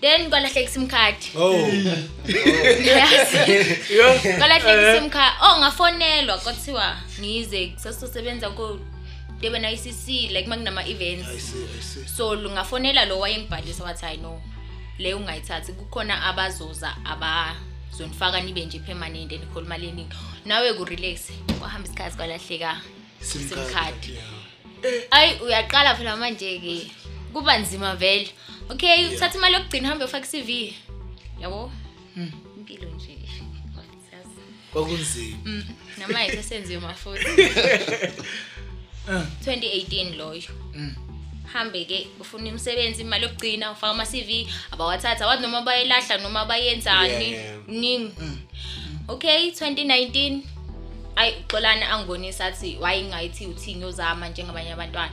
Then 0.00 0.30
kwalahleka 0.30 0.60
isim 0.60 0.88
card. 0.88 1.16
Oh. 1.36 1.52
kwalahleka 4.38 4.96
isim 4.96 5.10
card. 5.10 5.34
Oh 5.42 5.58
ngafonelwa 5.58 6.38
kwathiwa 6.38 6.96
ngize 7.20 7.72
sasizosebenza 7.76 8.50
ko 8.50 8.78
Durban 9.40 9.64
ICC 9.64 10.08
like 10.32 10.46
makunama-events 10.48 11.28
i 11.28 11.38
see 11.38 11.64
i 11.78 11.82
see. 11.82 12.04
So 12.08 12.34
lungafonela 12.34 13.04
lo 13.04 13.18
wayengibhalisa 13.20 13.84
wathi 13.84 14.04
hayi 14.04 14.16
no 14.18 14.42
le 14.98 15.14
ungayithathi 15.14 15.72
kukhona 15.72 16.24
abazoza 16.24 16.96
abazonifaka 17.04 18.40
nibe 18.40 18.64
nje 18.64 18.78
permanent 18.78 19.32
enikhole 19.32 19.66
imali 19.66 19.88
eningi 19.88 20.16
nawe 20.44 20.72
ku-relax 20.74 21.20
kwahamba 21.58 21.88
isikhathi 21.88 22.16
kwalahleka 22.16 22.80
Sim 23.20 23.48
sim 23.48 23.56
card. 23.56 23.72
card. 23.72 24.18
ayi 25.10 25.40
uyaqala 25.40 25.94
phela 25.94 26.16
manje-ke 26.16 26.90
kuba 27.32 27.58
nzima 27.58 27.96
vele. 27.96 28.30
Okay 28.70 29.06
uthatha 29.14 29.38
imali 29.38 29.54
yokugcina 29.54 29.88
uhambe 29.88 30.04
ufake 30.04 30.38
i-cv 30.38 30.74
yabo 31.40 31.72
impilo 32.56 32.90
nje 32.90 33.18
kwakunzima 34.72 35.36
namanje 35.98 36.36
sesenziwe 36.36 36.80
mafuthi 36.80 37.24
2018 39.08 40.16
loyo 40.16 40.42
hambe-ke 41.52 42.06
ufuna 42.20 42.48
imisebenzi 42.48 43.02
imali 43.02 43.24
yokugcina 43.24 43.70
ufaka 43.70 43.90
ama-cv 43.90 44.48
abawathatha 44.70 45.24
awazi 45.24 45.42
noma 45.42 45.62
bayelahla 45.62 46.18
noma 46.18 46.44
bayenzani. 46.44 47.36
Kuningi 47.66 48.12
okay 49.08 49.50
2019 49.50 50.40
ayi 51.16 51.34
uxolana 51.40 51.90
angibonisa 51.90 52.46
athi 52.46 52.76
wayingayithi 52.80 53.46
uthi 53.46 53.74
ngiyozama 53.74 54.28
njengabanye 54.28 54.72
abantwana. 54.72 55.12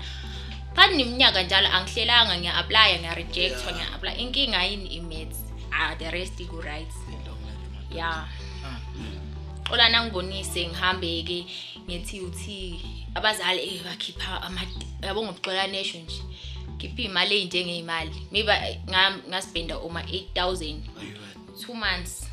Phakathi 0.75 0.95
neminyaka 0.97 1.43
njalo 1.43 1.67
angihlelanga 1.67 2.37
ngiya-aplya 2.37 2.99
ngiya-rejectwa 2.99 3.69
ngiya-aplya 3.73 4.13
inkinga 4.17 4.63
yini? 4.65 4.87
I-maths. 4.97 5.39
Ah 5.71 5.95
the 5.95 6.09
rest 6.11 6.39
iku-right 6.39 6.87
ya 7.91 8.25
xolana 9.69 9.97
angibonise 10.01 10.67
ngihambe-ke 10.67 11.45
nge-TUT 11.87 12.39
abazali 13.15 13.61
eh 13.61 13.81
bakhipha 13.83 14.41
ama 14.41 14.61
yabo 15.01 15.23
ngobuxolane 15.23 15.79
esho 15.81 15.97
nje. 15.99 16.21
Khipha 16.79 17.01
iy'mali 17.01 17.33
ey'njengey'mali. 17.35 18.27
Maybe 18.31 18.51
eh, 18.51 18.77
nga- 18.89 19.21
ngaspenda 19.29 19.77
uma 19.79 20.01
8000 20.01 20.81
two 21.61 21.73
months. 21.73 22.27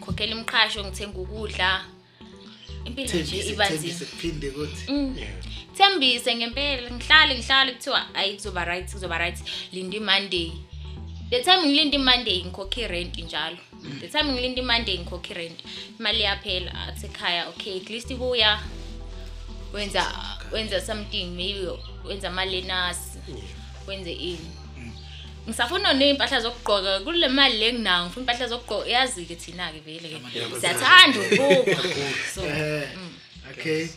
Khokhela 0.00 0.32
imqhasho 0.36 0.84
ngithenga 0.84 1.18
ukudla. 1.18 1.84
Impilo 2.84 3.06
nje 3.08 3.22
thembise 3.24 3.52
iba 3.52 3.66
thembise 3.68 3.94
nzima. 4.04 4.10
kuphinde 4.10 4.50
kuthi. 4.50 4.84
Thembise 5.76 6.34
ngempela 6.34 6.90
ngihlale 6.90 7.34
ngihlale 7.34 7.72
kuthiwa 7.72 8.14
ayi 8.14 8.34
kuzoba 8.34 8.64
right 8.64 8.92
kuzoba 8.92 9.18
right. 9.18 9.38
Linda 9.72 9.96
imonday. 9.96 10.52
The 11.30 11.42
time 11.42 11.62
ngilinda 11.66 11.96
imonday 11.96 12.44
ngikhokha 12.44 12.80
irent 12.80 13.18
njalo. 13.18 13.58
The 14.00 14.08
time 14.08 14.32
ngilinda 14.32 14.62
imonday 14.62 14.98
ngikhokha 14.98 15.30
irent. 15.30 15.60
Imali 15.98 16.20
yaphela 16.22 16.72
athi 16.88 17.06
ekhaya 17.06 17.48
okay 17.48 17.76
at 17.76 17.90
least 17.90 18.10
ibuya. 18.10 18.60
Wenza 19.72 20.12
wenza 20.52 20.80
something 20.80 21.24
maybe 21.24 21.68
wenza 22.04 22.28
ama-learners 22.28 22.98
wenze 23.86 24.12
ini. 24.12 24.50
Ngisafuna 25.48 25.92
ney'mpahla 25.92 26.40
zokugqoka 26.40 27.00
kule 27.00 27.28
mali 27.28 27.58
le 27.58 27.72
nginayo 27.72 28.04
ngifuna 28.04 28.22
impahla 28.22 28.48
zokugqoka. 28.48 28.88
Yazi-ke 28.88 29.34
thina-ke 29.34 29.80
vele-ke. 29.80 30.20
Siyathanda 30.60 31.20
ukubukwa 31.20 31.84
so 32.34 32.44
eh 32.46 32.88
okay. 33.50 33.88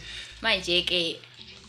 Manje-ke 0.41 1.19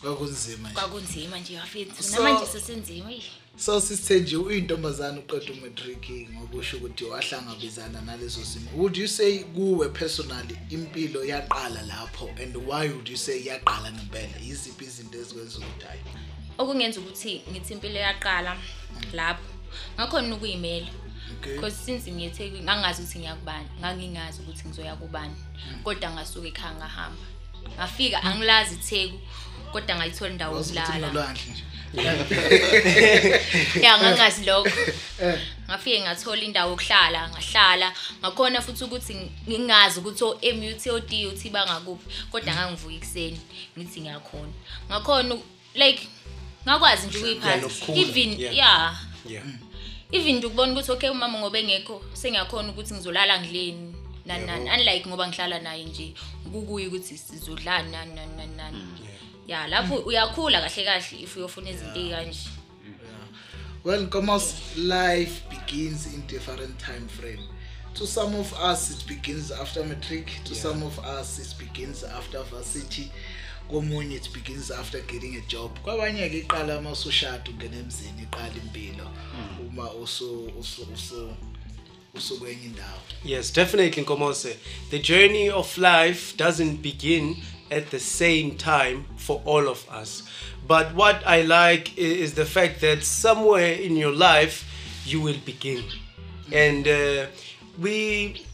kwakunzima 0.02 0.68
nje. 0.68 0.74
Kwakunzima 0.80 1.38
nje 1.38 1.58
wafethu 1.58 2.02
So- 2.02 2.16
namanje 2.22 2.46
sesenzima 2.46 3.10
eyi 3.12 3.22
so 3.56 3.80
sisithe 3.80 4.20
nje 4.20 4.36
uyintombazane 4.36 5.18
uqeda 5.18 5.52
umatric 5.52 6.10
ngokusho 6.32 6.76
ukuthi 6.76 7.04
wahlangabezana 7.04 8.00
nalezo 8.00 8.44
simo. 8.44 8.70
Would 8.76 8.96
you 8.96 9.08
say 9.08 9.38
kuwe 9.44 9.88
personally 9.88 10.58
impilo 10.70 11.24
yaqala 11.24 11.82
lapho? 11.82 12.30
And 12.42 12.56
why 12.56 12.88
would 12.88 13.08
you 13.08 13.16
say 13.16 13.44
yaqala 13.46 13.92
ngempela? 13.92 14.36
Yiziphi 14.42 14.84
izinto 14.84 15.18
ezikwenza 15.18 15.58
ukuthi 15.58 15.86
hayi 15.86 16.00
okungenza 16.58 17.00
ukuthi 17.00 17.42
ngithi 17.50 17.72
impilo 17.72 17.98
yaqala 17.98 18.56
lapho. 19.12 19.44
Ngakhona 19.96 20.34
ukuyimela 20.36 20.86
Okay. 21.40 21.54
because 21.54 21.76
since 21.84 22.10
ngiyethekwini 22.10 22.62
ngangazi 22.64 23.02
ukuthi 23.02 23.18
ngiyakubani 23.18 23.68
ngangingazi 23.80 24.40
ukuthi 24.42 24.68
ngizoya 24.68 24.96
kubani. 24.96 25.36
Kodwa 25.84 26.10
ngasuke 26.10 26.48
ekhaya 26.48 26.74
ngahamba. 26.74 27.22
Ngafika 27.76 28.22
angilazi 28.22 28.74
itheku 28.74 29.18
kodwa 29.72 29.96
ngayithola 29.96 30.30
indawo 30.30 30.58
yokulala. 30.58 31.36
ya 33.82 33.98
ngangazi 33.98 34.44
lokho. 34.44 34.70
Ngafike 35.66 36.00
ngathola 36.00 36.42
indawo 36.42 36.70
yokuhlala 36.70 37.30
ngahlala. 37.30 37.92
Ngakhona 38.20 38.60
futhi 38.60 38.84
ukuthi 38.84 39.16
ngingazi 39.48 40.00
ukuthi 40.00 40.24
o-mut 40.24 40.86
o-d 40.86 41.26
uthi 41.26 41.50
bangakuphi 41.50 42.06
kodwa 42.30 42.54
ngangivuka 42.54 42.94
ekuseni 42.94 43.40
ngithi 43.78 44.00
ngiyakhona. 44.00 44.52
Ngakhona 44.90 45.34
like 45.74 46.08
ngakwazi 46.66 47.06
nje 47.06 47.18
ukuyiphatha 47.18 47.92
even 47.94 48.40
yeah. 48.40 48.56
ya. 48.56 48.96
Yeah. 49.26 49.44
even 50.12 50.36
nje 50.36 50.46
ukubona 50.46 50.72
ukuthi 50.72 50.92
okay 50.92 51.10
umama 51.10 51.38
ngoba 51.38 51.58
engekho 51.58 52.02
sengiyakhona 52.12 52.68
ukuthi 52.68 52.94
ngizolala 52.94 53.40
ngileni. 53.40 53.94
Nani 54.28 54.46
nani 54.46 54.70
unlike 54.70 55.08
ngoba 55.08 55.28
ngihlala 55.28 55.58
naye 55.58 55.84
nje 55.84 56.14
kukuye 56.52 56.86
ukuthi 56.86 57.18
sizodlani 57.18 57.90
nani 57.90 58.14
nani 58.14 58.36
nani 58.36 58.56
nani 58.56 58.82
ya 59.46 59.66
lapho 59.66 59.94
uyakhula 59.94 60.60
kahle 60.60 60.84
kahle 60.84 61.20
if 61.22 61.36
uyofuna 61.36 61.70
izinto 61.70 62.00
ey'kanje 62.00 62.48
Well, 63.84 64.06
Nkomo's 64.06 64.76
life 64.76 65.48
begins 65.48 66.12
in 66.12 66.20
different 66.26 66.78
time 66.78 67.06
frame. 67.08 67.40
To 67.94 68.06
some 68.06 68.34
of 68.34 68.52
us, 68.54 68.90
it 68.90 69.06
begins 69.06 69.50
after 69.52 69.84
matric. 69.84 70.30
To 70.44 70.54
some 70.54 70.82
of 70.82 70.98
us, 70.98 71.38
it 71.38 71.54
begins 71.58 72.02
after 72.04 72.42
varsity. 72.42 73.10
Komunye 73.70 74.16
it 74.16 74.28
begins 74.34 74.70
after 74.70 75.00
getting 75.00 75.36
a 75.36 75.40
job. 75.42 75.78
Kwabanye 75.84 76.28
ke 76.28 76.46
iqala 76.46 76.78
uma 76.78 76.90
usushada 76.90 77.50
ungena 77.50 77.76
emzini 77.76 78.22
iqala 78.22 78.54
impilo. 78.56 79.08
Uma 79.68 79.92
usu 79.94 80.52
usu 80.58 80.86
usu 80.94 81.30
usukwenye 82.14 82.64
indawo. 82.64 83.00
Yes, 83.24 83.52
definitely, 83.52 84.02
Nkomose. 84.02 84.56
The 84.90 84.98
journey 84.98 85.50
of 85.50 85.76
life 85.78 86.36
doesn't 86.36 86.82
begin 86.82 87.36
at 87.70 87.90
the 87.90 87.98
same 87.98 88.56
time 88.56 89.04
for 89.16 89.42
all 89.44 89.68
of 89.68 89.84
us. 89.90 90.22
But 90.66 90.94
what 90.94 91.22
I 91.26 91.42
like 91.42 91.96
is 91.98 92.34
the 92.34 92.44
fact 92.44 92.80
that 92.80 93.02
somewhere 93.02 93.72
in 93.72 93.96
your 93.96 94.12
life 94.12 94.64
you 95.04 95.20
will 95.20 95.38
begin. 95.44 95.84
And 96.52 96.86
uh, 96.86 97.26
we 97.78 98.44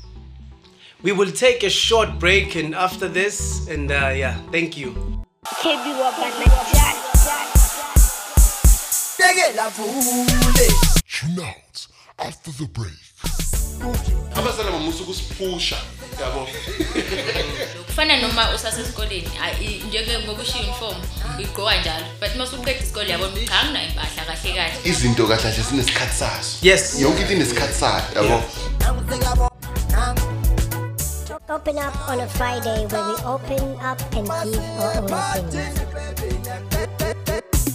we 1.03 1.13
will 1.13 1.31
take 1.31 1.63
a 1.63 1.71
short 1.71 2.19
break 2.19 2.57
and 2.57 2.75
after 2.75 3.09
this 3.09 3.69
and 3.69 3.91
uh, 3.91 4.13
yeah, 4.15 4.37
thank 4.51 4.77
you. 4.77 4.95
Jack. 6.73 6.97
Tune 11.07 11.41
out 11.41 11.87
after 12.19 12.51
the 12.53 12.69
break. 12.73 13.04
Abazali 14.37 14.71
mamusa 14.71 15.03
ukusiphusha 15.03 15.77
yabo 16.21 16.49
kufana 17.87 18.17
noma 18.17 18.55
usasesikoleni 18.55 19.31
ayi- 19.43 19.83
njenge 19.89 20.19
ngoba 20.19 20.43
ushiya 20.43 20.63
uniform 20.65 20.97
uyigqoka 21.39 21.77
njalo 21.81 22.07
but 22.21 22.35
uma 22.35 22.45
usuqeda 22.45 22.81
isikole 22.81 23.11
yabona 23.11 23.31
ukuthi 23.33 23.47
cha 23.49 23.61
anginayo 23.61 23.89
impahla 23.89 24.25
kahle 24.25 24.53
kahle 24.55 24.73
izinto 24.85 25.27
kahle 25.27 25.43
kahle 25.43 25.65
sinesikhathi 25.65 26.17
sazo 26.19 26.49
Yes. 26.63 27.01
yonke 27.01 27.21
into 27.23 27.33
inesikhathi 27.33 27.75
sayo 27.75 28.05
yabo 28.17 28.43
Open 31.51 31.77
up 31.79 31.95
on 32.09 32.21
a 32.21 32.27
Friday 32.27 32.87
where 32.87 33.05
we 33.05 33.15
open 33.25 33.77
up 33.81 34.01
and 34.17 34.27
give 34.27 34.31
our 34.31 34.97
own 34.97 35.13
opinions. 35.13 35.79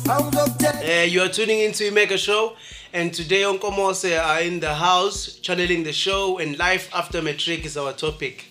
Uh, 0.10 1.06
you 1.08 1.22
are 1.22 1.30
tuning 1.30 1.60
into 1.60 1.84
Imega 1.84 2.18
Show, 2.18 2.56
and 2.94 3.14
today 3.14 3.44
on 3.44 3.60
Komose 3.60 4.20
are 4.20 4.42
in 4.42 4.60
the 4.60 4.74
house 4.74 5.36
channeling 5.36 5.84
the 5.84 5.94
show, 5.94 6.40
and 6.40 6.58
life 6.58 6.90
after 6.96 7.22
matric 7.22 7.64
is 7.64 7.78
our 7.78 7.94
topic. 7.94 8.46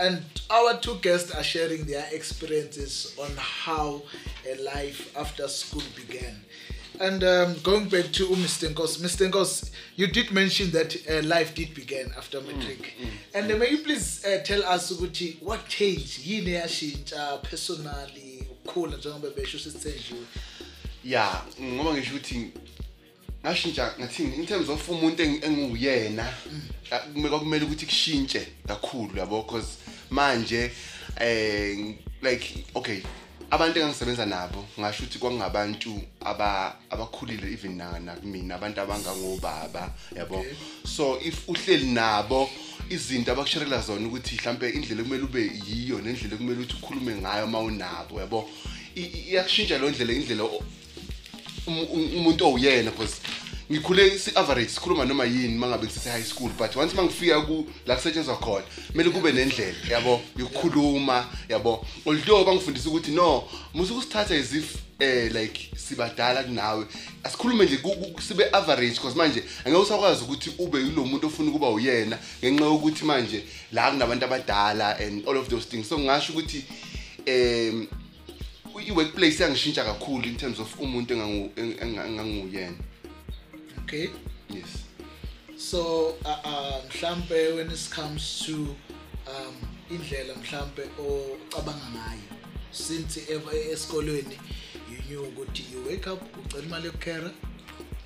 And 0.00 0.24
our 0.50 0.78
two 0.80 0.96
guests 0.96 1.32
are 1.32 1.44
sharing 1.44 1.84
their 1.84 2.08
experiences 2.10 3.16
on 3.22 3.30
how 3.36 4.02
a 4.44 4.60
life 4.64 5.16
after 5.16 5.46
school 5.46 5.84
began. 5.94 6.34
And 6.98 7.22
um, 7.22 7.54
going 7.62 7.88
back 7.88 8.06
to 8.12 8.26
Mr. 8.26 8.68
Nkos, 8.74 8.98
Mr. 9.00 9.30
Nkos, 9.30 9.70
you 9.94 10.08
did 10.08 10.32
mention 10.32 10.72
that 10.72 10.96
uh, 11.08 11.22
life 11.24 11.54
did 11.54 11.72
begin 11.72 12.10
after 12.16 12.40
matric. 12.40 12.94
And 13.32 13.50
uh, 13.50 13.56
may 13.56 13.70
you 13.70 13.78
please 13.78 14.24
uh, 14.24 14.38
tell 14.44 14.64
us 14.64 14.90
what 15.40 15.68
changed? 15.68 16.20
Yini 16.26 16.60
yashintsha 16.60 17.44
personally, 17.44 18.31
ukukhula 18.64 18.96
njengoba 18.96 19.30
besho 19.30 19.58
sisithenjiwe. 19.58 20.20
ya 21.04 21.42
ngoba 21.62 21.92
ngisho 21.94 22.10
ukuthi 22.14 22.50
ngashintsha 23.44 23.94
ngathini 23.98 24.36
in 24.36 24.46
terms 24.46 24.68
of 24.68 24.88
umuntu 24.88 25.22
eng- 25.22 25.44
engiwuyena 25.44 26.34
ah, 26.90 26.98
kume- 26.98 27.28
kwakumele 27.28 27.64
ukuthi 27.64 27.86
kushintshe 27.86 28.46
kakhulu 28.66 29.18
yabo 29.18 29.42
because 29.42 29.66
manje 30.10 30.70
eh 31.20 31.94
like 32.22 32.64
okay 32.74 33.00
abantu 33.50 33.78
engangisebenza 33.80 34.26
nabo 34.26 34.64
ngasho 34.80 35.02
ukuthi 35.02 35.18
kwakungabantu 35.18 36.00
aba 36.20 36.76
abakhulile 36.90 37.52
even 37.52 37.76
na 37.76 37.98
na 37.98 38.12
kumina 38.14 38.54
abantu 38.54 38.80
abangangobaba 38.80 39.90
yabo 40.16 40.44
so 40.96 41.18
if 41.20 41.48
uhleli 41.48 41.86
nabo 41.86 42.50
izinto 42.94 43.32
abakusharekela 43.32 43.80
zona 43.80 44.06
ukuthi 44.06 44.34
mhlambe 44.36 44.70
indlela 44.70 45.02
kumele 45.02 45.24
ube 45.24 45.42
yiyo 45.68 46.00
nendlela 46.00 46.36
kumele 46.36 46.60
ukuthi 46.60 46.76
ukhulume 46.76 47.12
ngayo 47.16 47.46
mawunabo 47.46 48.20
yabo? 48.20 48.48
I- 48.96 49.00
i- 49.00 49.24
iyakushintsha 49.30 49.78
lo 49.78 49.90
ndlela 49.90 50.12
indlela 50.12 50.42
o- 50.44 50.62
um- 51.66 51.88
um- 51.94 52.12
umuntu 52.18 52.44
owuyena 52.46 52.90
because 52.90 53.16
ngikhule 53.70 54.18
si-average 54.18 54.68
sikhuluma 54.70 55.04
noma 55.04 55.24
yini 55.24 55.56
uma 55.56 55.66
ngabe 55.68 55.86
ngisese-high 55.86 56.24
school 56.24 56.50
but 56.58 56.76
once 56.76 56.92
uma 56.94 57.02
ngifika 57.04 57.40
ku 57.46 57.66
la 57.86 57.96
kusetshenzwa 57.96 58.36
khona 58.36 58.64
kumele 58.92 59.10
kube 59.10 59.32
nendlela 59.32 59.74
yabo? 59.90 60.20
Yokukhuluma 60.38 61.26
yabo? 61.48 61.86
Although 62.06 62.44
bangifundisa 62.44 62.88
ukuthi 62.88 63.10
no 63.10 63.44
musuke 63.74 63.98
usithatha 64.00 64.34
as 64.34 64.52
if 64.54 64.76
eh 65.00 65.30
like 65.32 65.70
sibadala 65.76 66.42
kunawe. 66.44 66.86
Asikhulume 67.24 67.64
nje 67.64 67.76
ku- 67.76 67.96
ku- 67.96 68.22
sibe 68.22 68.44
average 68.52 68.94
because 68.94 69.16
manje 69.16 69.42
angeke 69.64 69.82
usakwazi 69.82 70.24
ukuthi 70.24 70.50
ube 70.58 70.78
yilo 70.78 71.04
muntu 71.04 71.26
ofuna 71.26 71.50
ukuba 71.50 71.70
uyena 71.70 72.18
ngenxa 72.44 72.64
yokuthi 72.64 73.04
manje 73.04 73.42
la 73.72 73.90
kunabantu 73.90 74.24
abadala 74.24 74.98
and 74.98 75.26
all 75.28 75.36
of 75.36 75.48
those 75.48 75.66
things. 75.66 75.88
So 75.88 75.98
ngasho 75.98 76.32
ukuthi 76.32 76.64
um 77.28 77.86
i-workplace 78.86 79.42
yangishintsha 79.42 79.84
kakhulu 79.84 80.24
in 80.24 80.36
terms 80.36 80.58
of 80.60 80.80
umuntu 80.80 81.14
engangu- 81.14 81.50
eng- 81.56 81.78
enga- 81.80 82.06
enganguyena. 82.06 82.76
Okay. 83.92 84.08
yes. 84.48 84.84
So 85.58 86.14
uh, 86.24 86.38
uh, 86.44 86.80
mhlambe 86.88 87.56
when 87.56 87.70
it 87.70 87.88
comes 87.90 88.42
to 88.46 88.54
um 89.26 89.54
indlela 89.90 90.34
mhlambe 90.34 90.82
ocabanga 90.98 91.86
ngayo 91.92 92.22
since 92.70 93.18
ever 93.30 93.54
esikolweni 93.72 94.38
you 94.90 94.98
knew 95.08 95.22
ukuthi 95.22 95.64
you 95.72 95.88
wake 95.88 96.10
up 96.10 96.22
ucela 96.46 96.64
imali 96.64 96.86
yokukhera 96.86 97.30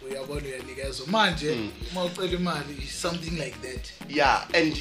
uyabona 0.07 0.47
uyanikezwa. 0.47 1.07
Manje 1.07 1.57
uma 1.93 2.05
ucela 2.05 2.33
imali 2.33 2.87
something 2.87 3.37
like 3.39 3.57
that. 3.63 3.93
Yeah 4.09 4.49
and 4.55 4.77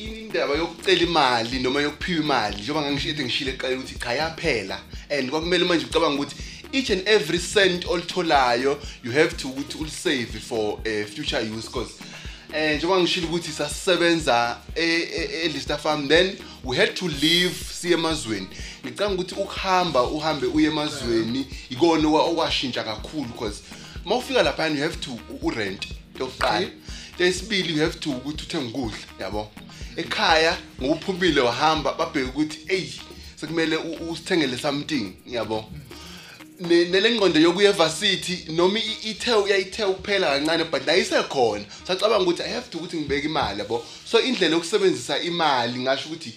indaba 0.00 0.54
yokucela 0.54 1.02
imali 1.02 1.58
noma 1.58 1.80
yokuphiwa 1.80 2.20
imali 2.24 2.56
njengoba 2.56 2.82
ngangishilo 2.82 3.24
ngishilo 3.24 3.50
eqaleni 3.50 3.82
ukuthi 3.82 3.98
cha 3.98 4.12
yaphela. 4.12 4.80
And 5.10 5.30
kwakumele 5.30 5.64
manje 5.64 5.86
ucabanga 5.86 6.14
ukuthi 6.14 6.36
each 6.72 6.90
and 6.90 7.08
every 7.08 7.38
cent 7.38 7.86
olitholayo 7.86 8.78
you 9.04 9.12
have 9.12 9.36
to 9.36 9.48
ukuthi 9.48 9.78
ulisave 9.78 10.40
for 10.48 10.74
uh, 10.74 11.06
future 11.14 11.40
use 11.56 11.66
because 11.68 11.92
eh 12.54 12.76
njengoba 12.76 13.00
ngishilo 13.00 13.28
ukuthi 13.28 13.52
sasisebenza 13.52 14.58
eLista 14.74 15.78
Farm 15.78 16.08
then 16.08 16.36
we 16.64 16.76
had 16.76 16.92
to 16.94 17.08
leave 17.08 17.54
siye 17.80 17.94
emazweni. 17.94 18.46
Ngicanga 18.84 19.14
ukuthi 19.14 19.34
ukuhamba 19.34 20.02
uhambe 20.02 20.46
uye 20.46 20.66
emazweni 20.66 21.46
ikona 21.70 22.08
okwa- 22.08 22.30
okwashintsha 22.30 22.84
kakhulu 22.84 23.24
because 23.24 23.62
mawufika 24.04 24.42
lapha 24.42 24.66
you 24.68 24.82
have 24.82 24.96
to 24.96 25.18
urent 25.42 25.86
yokuqala. 26.20 26.66
Lesibili 27.18 27.74
you 27.74 27.80
have 27.82 27.98
to 28.00 28.10
ukuthi 28.10 28.42
uthenge 28.44 28.68
ukudla 28.68 28.98
yabo? 29.20 29.50
Ekhaya 29.96 30.56
ngoba 30.82 30.94
uphumile 30.94 31.40
wahamba 31.40 31.92
babheke 31.92 32.28
ukuthi 32.28 32.58
ey 32.68 32.92
sekumele 33.40 33.76
usithengele 34.10 34.58
something 34.58 35.12
yabo? 35.26 35.64
Ne- 35.72 35.80
nelengqondo 36.60 37.40
yokuya 37.40 37.70
evarsity 37.70 38.52
noma 38.52 38.78
ithe 38.78 39.32
uyayithe 39.34 39.84
ukuphela 39.84 40.26
kancane 40.30 40.64
but 40.64 40.86
nayisekhona 40.86 41.64
sacabanga 41.86 42.22
ukuthi 42.22 42.42
i 42.42 42.48
have 42.52 42.68
to 42.70 42.78
ukuthi 42.78 42.96
ngibeke 42.96 43.26
imali 43.26 43.58
yabo? 43.60 43.84
So 44.04 44.20
indlela 44.20 44.54
yokusebenzisa 44.56 45.18
imali 45.22 45.78
ngasho 45.80 46.08
ukuthi 46.08 46.32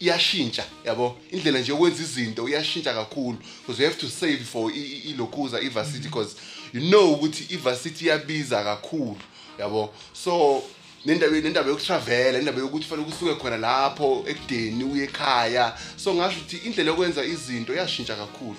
iyashintsha 0.00 0.64
yabo? 0.84 1.18
Indlela 1.32 1.58
nje 1.58 1.72
yokwenza 1.72 2.02
izinto 2.02 2.48
iyashintsha 2.48 2.94
kakhulu 2.94 3.38
because 3.66 3.82
you 3.82 3.88
have 3.88 4.00
to 4.00 4.08
save 4.08 4.44
for 4.44 4.70
i- 4.70 4.74
i- 4.74 5.10
ilokuza 5.10 5.60
ivarsity 5.60 6.08
because 6.08 6.36
you 6.72 6.80
know 6.80 7.12
ukuthi 7.12 7.54
ivarsity 7.54 8.04
iyabiza 8.04 8.64
kakhulu 8.64 9.18
yabo? 9.58 9.94
So 10.12 10.62
nendaba 11.04 11.40
nendaba 11.40 11.68
yokutravela 11.70 12.38
indaba 12.38 12.60
yokuthi 12.60 12.84
fanele 12.86 13.10
kusuke 13.10 13.34
khona 13.34 13.56
lapho 13.56 14.24
ekudeni 14.28 14.84
uye 14.84 15.04
ekhaya. 15.04 15.76
So 15.96 16.14
ngasho 16.14 16.38
ukuthi 16.38 16.56
indlela 16.56 16.90
yokwenza 16.90 17.24
izinto 17.24 17.74
iyashintsha 17.74 18.14
kakhulu 18.16 18.56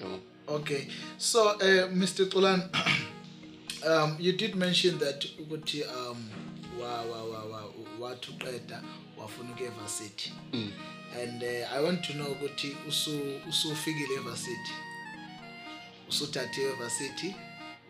yabo? 0.00 0.18
Okay. 0.48 0.88
So 1.18 1.48
uh, 1.48 1.88
Mr. 1.92 2.26
Xulan 2.28 2.68
um 3.86 4.16
you 4.18 4.32
did 4.32 4.54
mention 4.56 4.98
that 4.98 5.24
ukuthi 5.40 5.82
um 5.84 6.30
wa 6.80 7.02
wa 7.02 7.24
wa 7.24 7.44
wa 7.44 7.62
wathi 8.00 8.30
uqeda 8.30 8.82
wafuna 9.18 9.50
ukuya 9.50 9.70
evarsity. 9.70 10.32
And 11.22 11.42
uh, 11.42 11.72
i 11.72 11.80
want 11.80 12.02
to 12.04 12.12
know 12.12 12.26
ukuthi 12.32 12.76
usu 12.88 13.20
usufikile 13.48 14.14
evarsity? 14.20 14.72
Usuthathe 16.08 16.62
evarsity? 16.62 17.34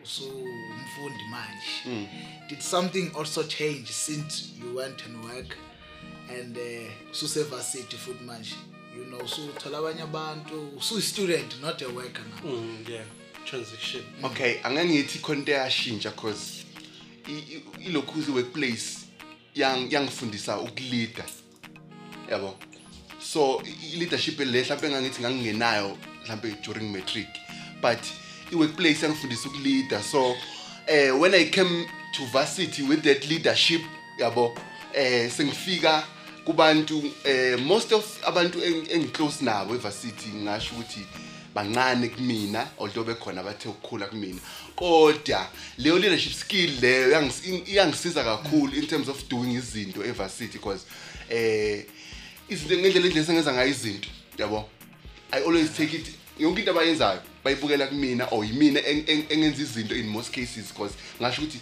Usumfundi 0.03 1.23
manje? 1.31 2.07
Did 2.49 2.61
something 2.61 3.11
also 3.15 3.43
change 3.43 3.91
since 3.91 4.51
you 4.61 4.75
went 4.75 5.03
and 5.05 5.23
work? 5.25 5.57
And 6.29 6.57
uh, 6.57 7.11
ususevarsity 7.11 7.95
futhi 7.97 8.23
manje? 8.25 8.55
You 8.97 9.05
know 9.05 9.19
usuthola 9.25 9.77
abanye 9.77 10.01
abantu 10.01 10.69
usu-student 10.77 11.61
not 11.61 11.81
a 11.81 11.87
worker 11.87 12.23
now. 12.43 12.51
Mm, 12.51 12.89
yeah, 12.89 13.03
transition. 13.45 14.03
okay 14.23 14.59
angangithi 14.63 15.19
khona 15.19 15.39
into 15.39 15.51
yashintsha 15.51 16.11
cause 16.11 16.65
i- 17.27 17.31
i- 17.55 17.87
ilokhuzi 17.87 18.31
workplace 18.31 18.97
yang 19.55 19.91
yangifundisa 19.91 20.59
ukuleader 20.59 21.25
yabo? 22.31 22.55
So 23.19 23.61
i- 23.65 23.93
i-leadership 23.93 24.39
le 24.39 24.45
mhlawumbe 24.61 24.87
engangithi 24.87 25.21
ngangingenayo 25.21 25.97
mhlawumbe 26.23 26.55
during 26.65 26.91
matric 26.91 27.27
but 27.81 27.99
i-workplace 28.51 29.03
yangifundisa 29.05 29.49
ukuleader 29.49 30.03
so 30.03 30.35
eh 30.87 31.11
when 31.19 31.33
i 31.33 31.45
came 31.45 31.85
to 32.15 32.25
varsity 32.25 32.81
with 32.83 33.01
that 33.03 33.25
leadership 33.29 33.81
yabo 34.19 34.57
eh 34.93 35.31
sengifika 35.31 36.07
kubantu 36.47 37.03
eh 37.25 37.57
most 37.59 37.91
of 37.91 38.05
abantu 38.27 38.59
eng- 38.59 38.91
engiclose 38.91 39.45
nabo 39.45 39.75
evarsity 39.75 40.29
ngasho 40.29 40.75
ukuthi 40.75 41.05
bancane 41.53 42.07
kumina 42.09 42.67
although 42.79 43.03
bekhona 43.05 43.43
bathe 43.43 43.69
ukukhula 43.69 44.05
kumina. 44.07 44.39
Kodwa 44.75 45.49
leyo 45.77 45.99
leadership 45.99 46.33
skill 46.33 46.71
leyo 46.81 47.09
yangis- 47.11 47.67
iyangisiza 47.69 48.23
kakhulu 48.23 48.73
in 48.75 48.87
terms 48.87 49.09
of 49.09 49.27
doing 49.29 49.53
izinto 49.57 50.05
evarsity 50.05 50.53
because 50.57 50.85
eh 51.29 51.85
izinto 52.49 52.75
ngendlela 52.77 53.07
endlela 53.07 53.25
sengenza 53.25 53.53
ngayo 53.53 53.69
izinto 53.69 54.09
yabo? 54.37 54.69
I 55.31 55.41
always 55.43 55.69
take 55.75 55.93
it 55.97 56.07
yonke 56.39 56.59
into 56.59 56.71
abayenzayo 56.71 57.21
bayibukela 57.43 57.87
kumina 57.87 58.27
or 58.31 58.45
yimina 58.45 58.79
eng- 58.79 59.05
eng- 59.05 59.25
engenza 59.29 59.61
izinto 59.61 59.95
in 59.95 60.07
most 60.07 60.31
cases 60.31 60.71
because 60.71 60.93
ngasho 61.21 61.41
ukuthi 61.41 61.59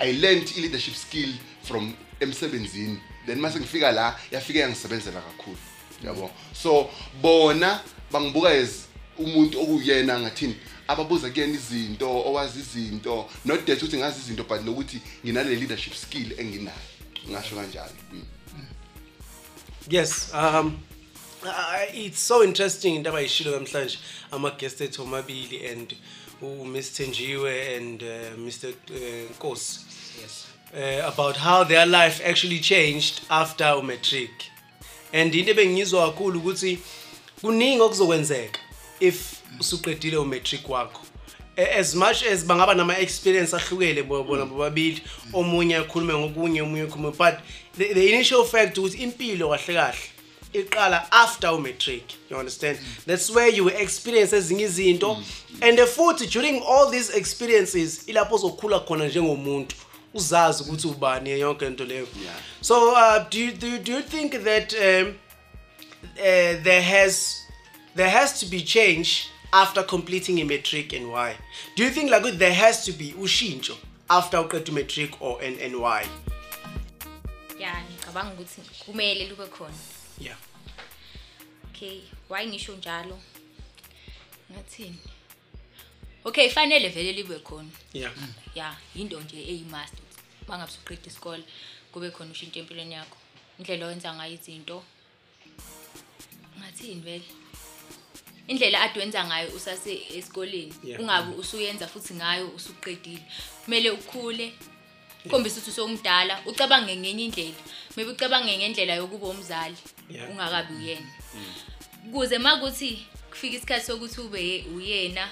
i 0.00 0.12
learned 0.12 0.48
i-leadership 0.56 0.94
skill 0.94 1.32
from 1.62 1.94
emsebenzini. 2.20 2.98
Then 3.28 3.40
mase 3.40 3.58
ngifika 3.60 3.92
la 3.92 4.18
yafika 4.30 4.58
yangisebenzela 4.58 5.20
kakhulu 5.20 5.58
yabo 6.04 6.30
so 6.62 6.90
bona 7.22 7.80
bangibuka 8.12 8.50
as 8.50 8.70
umuntu 9.18 9.60
okuyena 9.62 10.20
ngathini 10.20 10.56
ababuza 10.88 11.30
kuyena 11.30 11.54
izinto 11.54 12.10
owazi 12.10 12.60
izinto 12.60 13.30
not 13.44 13.64
that 13.66 13.82
ukuthi 13.82 13.96
ngazi 13.96 14.20
izinto 14.20 14.44
but 14.44 14.62
nokuthi 14.64 15.00
nginale 15.24 15.54
leadership 15.56 15.94
skill 15.94 16.32
enginayo 16.40 16.78
ngasho 17.30 17.56
kanjalo 17.56 17.92
Mm. 18.12 18.24
yes 19.90 20.30
um 20.34 20.78
uh, 21.42 21.94
it's 21.94 22.26
so 22.28 22.44
interesting 22.44 22.94
into 22.94 23.10
abayishilo 23.10 23.50
namhlanje 23.60 23.98
ama-guest 24.30 24.80
ethu 24.80 25.02
omabili 25.02 25.66
and 25.66 25.94
u-miss 26.42 26.92
Tenjiwe 26.92 27.76
and 27.76 28.02
uh, 28.02 28.38
mr 28.38 28.68
uh, 28.68 29.30
nkosi. 29.30 29.80
Uh, 30.74 31.08
about 31.08 31.36
how 31.36 31.64
their 31.64 31.86
life 31.86 32.20
actually 32.30 32.58
changed 32.60 33.20
after 33.30 33.64
umatric 33.76 34.30
and 35.12 35.34
into 35.34 35.50
ebengiyizwa 35.50 36.06
kakhulu 36.12 36.38
ukuthi 36.38 36.78
kuningi 37.40 37.80
okuzokwenzeka 37.80 38.60
if 39.00 39.32
usuqedile 39.60 40.16
umatric 40.16 40.68
wakho. 40.68 41.00
A- 41.56 41.78
as 41.78 41.94
much 41.94 42.22
as 42.22 42.44
bangaba 42.44 42.74
nama-experience 42.74 43.56
ahlukele 43.56 44.02
bo- 44.02 44.24
bona 44.24 44.44
bobabili 44.46 45.02
omunye 45.32 45.76
akhulume 45.76 46.14
ngokunye 46.14 46.62
omunye 46.62 46.82
akhulume 46.82 47.10
but 47.16 47.34
the, 47.78 47.94
the 47.94 48.08
initial 48.14 48.44
fact 48.44 48.78
ukuthi 48.78 48.98
impilo 49.02 49.48
kahle 49.48 49.74
kahle 49.74 49.98
iqala 50.52 51.12
after 51.12 51.50
umatric 51.50 52.02
you 52.30 52.36
understand? 52.36 52.78
That's 53.06 53.30
where 53.30 53.48
you 53.48 53.68
experience 53.68 54.32
ezinye 54.36 54.62
izinto. 54.64 55.16
And 55.62 55.78
futhi 55.78 56.26
during 56.30 56.62
all 56.62 56.90
these 56.90 57.10
experiences 57.10 58.04
ilapho 58.08 58.34
ozokhula 58.34 58.80
khona 58.80 59.08
njengomuntu. 59.08 59.74
Uzazi 60.14 60.62
ukuthi 60.62 60.86
ubani 60.88 61.30
yonke 61.40 61.66
into 61.66 61.84
leyo. 61.84 62.06
Yeah. 62.24 62.36
so 62.60 62.92
uh, 62.92 63.28
do, 63.30 63.38
you, 63.38 63.52
do, 63.52 63.66
you- 63.66 63.78
do 63.78 63.92
you 63.92 64.02
think 64.02 64.32
that 64.44 64.72
um, 64.74 65.14
uh, 66.18 66.62
there 66.62 66.82
has 66.82 67.36
there 67.94 68.10
has 68.10 68.40
to 68.40 68.46
be 68.46 68.60
change 68.62 69.28
after 69.52 69.82
completing 69.86 70.40
a 70.40 70.44
matric 70.44 70.92
and 70.92 71.10
why 71.10 71.34
do 71.76 71.82
you 71.84 71.90
think 71.90 72.10
like 72.10 72.38
there 72.38 72.54
has 72.54 72.84
to 72.84 72.92
be 72.92 73.12
ushintsho 73.12 73.76
after 74.10 74.38
uqeda 74.38 74.72
matric 74.72 75.20
or 75.22 75.42
and, 75.42 75.58
and 75.60 75.74
why 75.76 76.06
ya 77.60 77.72
ngicabanga 77.90 78.32
ukuthi 78.32 78.60
kumele 78.86 79.26
lube 79.28 79.46
khona. 79.46 79.74
Yeah. 80.20 80.36
Okay 81.74 82.00
why 82.28 82.46
ngisho 82.46 82.72
njalo? 82.76 83.18
Ngathini 84.52 84.96
okay 86.24 86.48
fanele 86.50 86.88
vele 86.88 87.12
libe 87.12 87.38
khona. 87.38 87.70
Yeah. 87.92 88.12
Ya 88.54 88.76
into 88.96 89.20
nje 89.20 89.36
eyimust. 89.42 89.94
Bangabe 90.48 90.70
usuqeda 90.72 91.06
isikole 91.06 91.44
kube 91.92 92.10
khona 92.10 92.30
ushintsho 92.30 92.60
empilweni 92.60 92.94
yakho. 92.94 93.16
Indlela 93.58 93.86
owenza 93.86 94.14
ngayo 94.14 94.34
izinto 94.34 94.82
ngathini 96.58 97.00
vele? 97.00 97.24
Indlela 98.48 98.80
ade 98.82 99.00
wenza 99.00 99.24
ngayo 99.24 99.48
usase 99.56 100.02
esikoleni 100.16 100.74
Yeah. 100.84 101.00
ungabe 101.00 101.36
usuyenza 101.36 101.86
futhi 101.88 102.14
ngayo 102.14 102.48
usuqedile. 102.48 103.22
Kumele 103.64 103.90
ukhule 103.90 104.52
khombisa 105.30 105.56
ukuthi 105.60 105.70
usomdala 105.70 106.42
ucabange 106.46 106.96
ngenye 106.96 107.24
indlela. 107.24 107.54
Maybe 107.96 108.10
ucabange 108.12 108.58
ngendlela 108.58 108.94
yokuba 108.94 109.26
umzali 109.26 109.76
Yeah. 110.10 110.30
ungakabi 110.30 110.74
uyena. 110.74 111.10
Kuze 112.12 112.38
makuthi 112.38 113.06
kufika 113.30 113.56
isikhathi 113.56 113.86
sokuthi 113.86 114.20
ube 114.20 114.40
ye- 114.48 114.64
uyena 114.76 115.28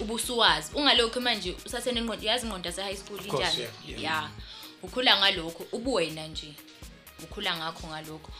ubusuwazi 0.00 0.70
ungalokho 0.74 1.20
manje 1.20 1.54
usasenengqondo 1.66 2.26
yazi 2.26 2.46
ingqondo 2.46 2.68
yase-high 2.68 2.96
school 2.96 3.18
course, 3.18 3.58
injani? 3.58 4.02
ya. 4.04 4.30
Ukhula 4.82 5.16
ngalokho 5.16 5.66
ubuwena 5.72 6.26
nje. 6.26 6.54
Ukhula 7.22 7.56
ngakho 7.56 7.86
ngalokho 7.88 8.30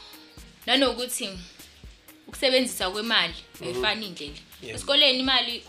nanokuthi 0.67 1.29
ukusebenzisa 2.27 2.91
kwemali 2.91 3.35
ayifani 3.63 4.07
indlela. 4.07 4.41
Esikoleni 4.63 5.19
imali 5.19 5.65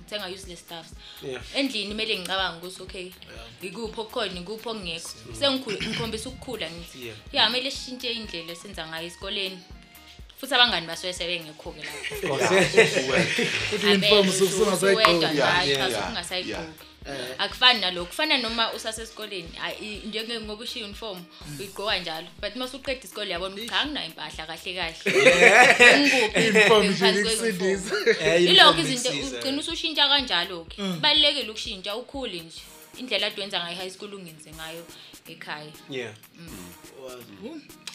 uthenga 0.00 0.26
useless 0.26 0.60
stuffs. 0.60 0.92
Endlini 1.54 1.88
kumele 1.88 2.18
ngicabanga 2.18 2.58
ukuthi 2.58 2.82
okay 2.82 3.12
ikuphi 3.62 4.00
okukhona 4.00 4.40
ikuphi 4.40 4.68
okungekho 4.68 5.08
sengikhule 5.38 5.78
ngikhombisa 5.80 6.28
ukukhula 6.28 6.70
ngithi. 6.70 7.12
Ya 7.32 7.46
kumele 7.46 7.70
sishintshe 7.70 8.12
indlela 8.12 8.52
esenza 8.52 8.86
ngayo 8.86 9.06
esikoleni. 9.06 9.58
Futhi 10.42 10.54
abangani 10.54 10.86
basuke 10.86 11.12
sebengekho-ke 11.12 11.82
lapho. 11.86 12.34
Futhi 13.70 13.86
uniform 13.86 14.28
usungasayigqoki. 14.28 15.36
Yeah, 15.38 15.68
yeah, 15.68 15.90
yeah, 15.90 16.08
ungasayigqoki 16.10 16.90
akufani 17.38 17.80
nalokho 17.80 18.06
kufana 18.06 18.38
noma 18.38 18.72
usasesikoleni 18.72 19.50
ayi, 19.62 20.02
njenge 20.06 20.40
ngoba 20.40 20.64
ushiya 20.64 20.84
uniform 20.84 21.24
uyigqoka 21.58 21.98
njalo. 21.98 22.26
But 22.40 22.56
uma 22.56 22.64
usuqeda 22.64 23.00
isikole 23.04 23.30
yabona 23.30 23.54
ukuthi 23.54 23.68
cha 23.68 23.80
anginayo 23.80 24.06
impahla 24.06 24.46
kahle. 24.46 24.74
Kahle 24.74 24.94
Ngikuphi? 25.98 26.48
Uniform 26.48 26.86
nje 26.86 27.12
Ngiphansi 27.12 27.20
ikusindisa. 27.20 27.90
kwe-uniform. 27.90 28.26
Eh, 28.26 28.42
ilokho 28.42 28.70
uniform 28.70 28.92
izinto 28.92 29.14
ikusiza. 29.14 29.36
ugcina 29.38 29.60
usushintsha 29.60 30.08
kanjalo-ke. 30.08 30.76
Kubalulekile 30.76 31.50
ukushintsha 31.50 31.96
ukhule 31.96 32.40
nje. 32.40 32.60
Indlela 32.98 33.26
ade 33.26 33.40
wenza 33.40 33.60
ngayo 33.60 33.72
i-high 33.72 33.90
school 33.90 34.14
ungenze 34.14 34.50
ngayo. 34.50 34.84
Ekhaya 35.28 35.72
yeah 35.88 36.10
Wow. 37.00 37.18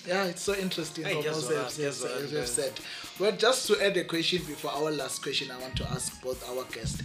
Yeah, 0.05 0.25
it's 0.25 0.41
so 0.41 0.53
interesting 0.55 1.03
Hey, 1.05 1.15
what 1.15 1.25
what? 1.25 1.35
you've 1.35 1.77
Guess 1.77 2.01
what? 2.01 2.11
said- 2.11 2.31
you've 2.31 2.47
said. 2.47 2.73
Well, 3.19 3.31
just 3.33 3.67
to 3.67 3.81
add 3.85 3.97
a 3.97 4.03
question 4.05 4.39
before 4.45 4.71
our 4.71 4.91
last 4.91 5.21
question, 5.21 5.51
I 5.51 5.57
want 5.59 5.75
to 5.77 5.89
ask 5.91 6.21
both 6.21 6.47
our 6.49 6.63
guests. 6.65 7.01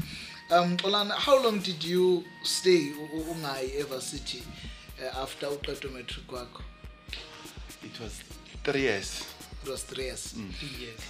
Um, 0.51 0.77
Olana, 0.79 1.13
how 1.13 1.43
long 1.43 1.59
did 1.61 1.83
you 1.83 2.23
stay 2.45 2.93
ungayi 3.15 3.81
ever 3.81 4.01
city 4.01 4.43
uh, 5.03 5.21
after 5.23 5.47
uqeda 5.47 5.93
matric 5.93 6.27
wakho? 6.29 6.63
it 7.85 7.99
was 8.01 8.21
three 8.65 8.83
years 8.83 9.25
It 9.65 9.69
was 9.71 9.83
three 9.83 10.05
years. 10.05 10.35
yes 10.81 11.01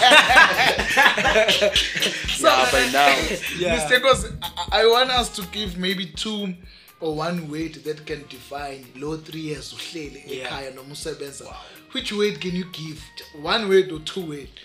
yeah 2.41 2.73
by 2.73 2.87
now 2.93 3.15
yeah 3.59 3.77
Mr. 3.77 4.01
Kos, 4.01 4.27
I, 4.73 4.87
want 4.87 5.11
us 5.11 5.29
to 5.37 5.43
give 5.53 5.77
maybe 5.79 6.07
two 6.07 6.55
or 7.01 7.15
one 7.17 7.51
weight 7.51 7.85
that 7.85 8.05
can 8.07 8.25
define 8.29 8.87
low 8.97 9.17
three 9.17 9.41
years 9.41 9.73
uhleli 9.73 10.23
ekhaya 10.27 10.71
noma 10.75 10.93
usebenza. 10.93 11.45
Which 11.93 12.13
weight 12.13 12.41
can 12.41 12.57
you 12.57 12.65
give? 12.73 13.03
One 13.43 13.69
weight 13.69 13.93
or 13.93 13.99
two 14.01 14.27
weight? 14.31 14.59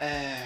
uh 0.00 0.36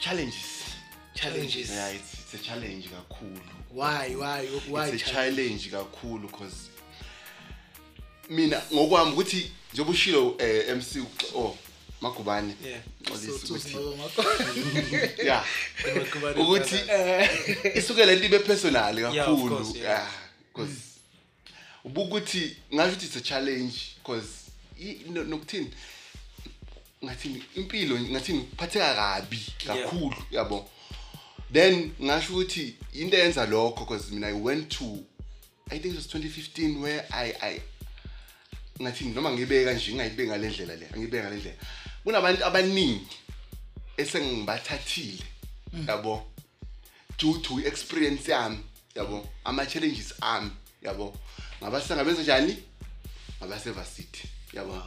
challenges 0.00 0.74
Challenges. 1.14 1.70
yeah 1.70 1.88
it's, 1.90 2.14
it's 2.14 2.34
a 2.34 2.38
challenge 2.38 2.88
kakhulu 2.90 3.40
Why? 3.70 4.14
Why? 4.16 4.46
Why? 4.68 4.86
it's 4.88 5.02
a 5.02 5.06
challenge? 5.12 5.36
challenge 5.36 5.70
kakhulu 5.70 6.22
because 6.26 6.70
mina 8.30 8.62
ngokwami 8.72 9.12
ukuthi 9.12 9.50
njengoba 9.72 9.90
ushilo 9.92 10.36
eh 10.38 10.76
MC 10.76 10.96
ux- 11.00 11.34
oh 11.34 11.56
magubane. 12.00 12.54
Yeah. 12.64 12.80
Xolisa 13.04 13.46
So, 13.46 13.54
ukuthi 13.54 13.72
so, 13.72 13.96
so, 14.08 15.22
yeah. 15.24 15.44
Magubane 15.96 16.42
ukuthi 16.42 16.76
eh, 16.90 17.30
isukela 17.78 18.12
into 18.12 18.24
ibe 18.26 18.38
personal 18.38 18.98
Yeah, 18.98 19.08
of 19.08 19.14
kakhulu. 19.16 19.56
course, 19.56 19.74
yeah. 19.76 19.84
yeah 19.90 20.08
because 20.52 20.76
ubukuthi 21.84 22.56
ngasho 22.74 22.90
ukuthi 22.92 23.06
it's 23.06 23.16
a 23.16 23.20
challenge 23.20 23.96
because 24.02 24.28
nokuthini 25.10 25.70
ngathini 27.04 27.42
impilo 27.56 28.00
ngathini 28.00 28.40
kuphatheka 28.40 28.94
kabi 28.94 29.40
kakhulu 29.66 30.14
yabo. 30.30 30.68
Then 31.52 31.92
ngasho 32.02 32.32
ukuthi 32.32 32.74
into 32.92 33.16
eyenza 33.16 33.46
lokho 33.46 33.80
because 33.84 34.10
mina 34.12 34.28
i 34.28 34.32
went 34.32 34.68
to 34.68 34.84
i 35.70 35.78
think 35.78 35.94
it 35.94 35.96
was 35.96 36.06
2015 36.14 36.80
where 36.82 37.04
i 37.10 37.32
i 37.42 37.60
ngathini 38.82 39.14
noma 39.14 39.30
ngibeka 39.30 39.72
nje 39.72 39.92
ngingayibeki 39.92 40.28
ngale 40.28 40.48
ndlela 40.48 40.76
le 40.76 40.86
angibeki 40.94 41.22
ngale 41.22 41.36
ndlela. 41.36 41.56
Kunabantu 42.04 42.44
abaningi 42.44 43.06
esengibathathile 43.96 45.24
yabo? 45.88 46.26
Due 47.18 47.38
to 47.38 47.60
experience 47.60 48.30
yami 48.30 48.58
yabo? 48.94 49.28
Ama 49.44 49.66
challenges 49.66 50.14
ami 50.20 50.50
yabo? 50.82 51.16
Ngabasengabenza 51.62 52.22
njani? 52.22 52.56
Ngabasevasithi 53.40 54.28
yabo? 54.52 54.82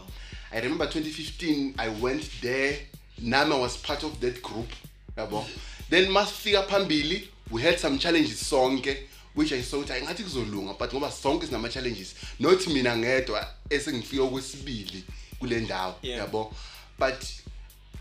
I 0.52 0.60
remember 0.62 0.88
2015 0.88 1.73
i 1.78 1.89
went 2.02 2.41
there. 2.41 2.78
Nami 3.19 3.56
was 3.56 3.78
part 3.78 4.04
of 4.04 4.19
that 4.19 4.41
group 4.41 4.69
yabo? 5.17 5.45
Then 5.89 6.12
masifika 6.12 6.63
phambili 6.63 7.30
we 7.52 7.62
had 7.62 7.80
some 7.80 7.97
challenges 7.97 8.41
sonke. 8.50 9.08
Which 9.38 9.52
i 9.52 9.62
saw 9.63 9.80
ukuthi 9.80 9.91
hayi 9.91 10.04
ngathi 10.04 10.23
kuzolunga 10.23 10.73
but 10.80 10.93
ngoba 10.93 11.12
sonke 11.12 11.45
sinama 11.45 11.69
challenges 11.69 12.15
not 12.39 12.67
mina 12.67 12.97
ngedwa 12.97 13.47
esengifika 13.69 14.23
okwesibili 14.23 15.04
kule 15.39 15.60
ndawo 15.60 15.95
Yeah. 16.02 16.19
yabo? 16.19 16.54
But 17.00 17.23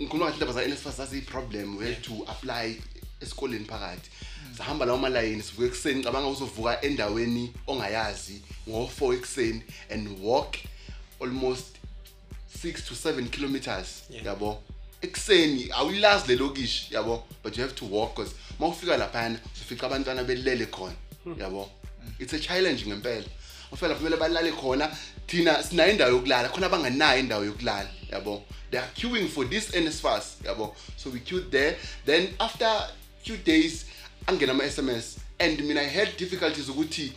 ngikhuluma 0.00 0.24
ngathi 0.30 0.34
indaba 0.44 0.52
za-NSFAS 0.52 0.96
zaziyi-problem 0.96 1.76
we 1.76 1.84
had 1.84 2.02
to 2.02 2.12
apply 2.28 2.80
esikoleni 3.20 3.64
phakathi. 3.64 4.10
Sahamba 4.58 4.86
lawo 4.86 4.98
malayini 4.98 5.42
sivuka 5.42 5.66
ekuseni 5.66 6.04
cabanga 6.04 6.28
uzovuka 6.28 6.82
endaweni 6.82 7.52
ongayazi 7.66 8.42
ngo-four 8.68 9.14
ekuseni 9.14 9.62
and 9.90 10.08
walk 10.22 10.56
almost 11.20 11.66
six 12.62 12.84
to 12.84 12.94
seven 12.94 13.28
kilometers 13.28 14.02
Yeah. 14.10 14.26
yabo? 14.26 14.62
Ekuseni 15.02 15.68
awuyilazi 15.72 16.28
le 16.28 16.36
lokishi 16.36 16.94
yabo? 16.94 17.24
But 17.42 17.56
you 17.56 17.62
have 17.62 17.74
to 17.74 17.84
walk 17.84 18.14
because 18.16 18.34
uma 18.58 18.68
ufika 18.68 18.96
laphana 18.96 19.38
ufica 19.62 19.82
abantwana 19.86 20.24
belele 20.24 20.66
khona. 20.66 20.94
Yabo. 21.34 21.68
It's 22.18 22.32
a 22.32 22.38
challenge 22.38 22.84
ngempela. 22.86 23.24
Bafika 23.70 23.88
lapho 23.88 24.00
kumele 24.00 24.16
balale 24.16 24.52
khona. 24.52 24.90
Thina 25.26 25.62
sinayo 25.62 25.92
indawo 25.92 26.12
yokulala 26.12 26.48
khona 26.48 26.66
abanganayo 26.66 27.20
indawo 27.20 27.44
yokulala 27.44 27.88
yabo. 28.10 28.42
They 28.70 28.78
are 28.78 28.88
queuing 28.94 29.28
for 29.28 29.44
this 29.44 29.70
NSFAS 29.70 30.42
yabo. 30.44 30.74
So 30.96 31.10
we 31.10 31.20
queued 31.20 31.50
there. 31.50 31.76
Then 32.04 32.28
after 32.38 32.68
few 33.22 33.36
days 33.38 33.86
angena 34.26 34.50
ama 34.50 34.64
SMS 34.64 35.18
and 35.40 35.58
mina 35.66 35.80
i 35.80 35.84
had 35.84 36.16
difficulties 36.16 36.68
ukuthi 36.68 37.12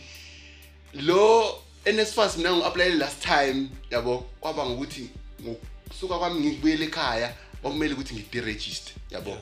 lo 0.94 1.62
NSFAS 1.86 2.36
mina 2.36 2.50
ngi-applyele 2.50 2.98
last 2.98 3.22
time 3.22 3.70
yabo. 3.90 4.26
Kwaba 4.40 4.66
ngokuthi 4.66 5.10
ngokusuka 5.42 6.18
kwami 6.18 6.40
ngibuyele 6.40 6.84
ekhaya 6.84 7.34
kwakumele 7.62 7.94
ukuthi 7.94 8.14
ngi-deregister 8.14 8.92
yabo. 9.10 9.38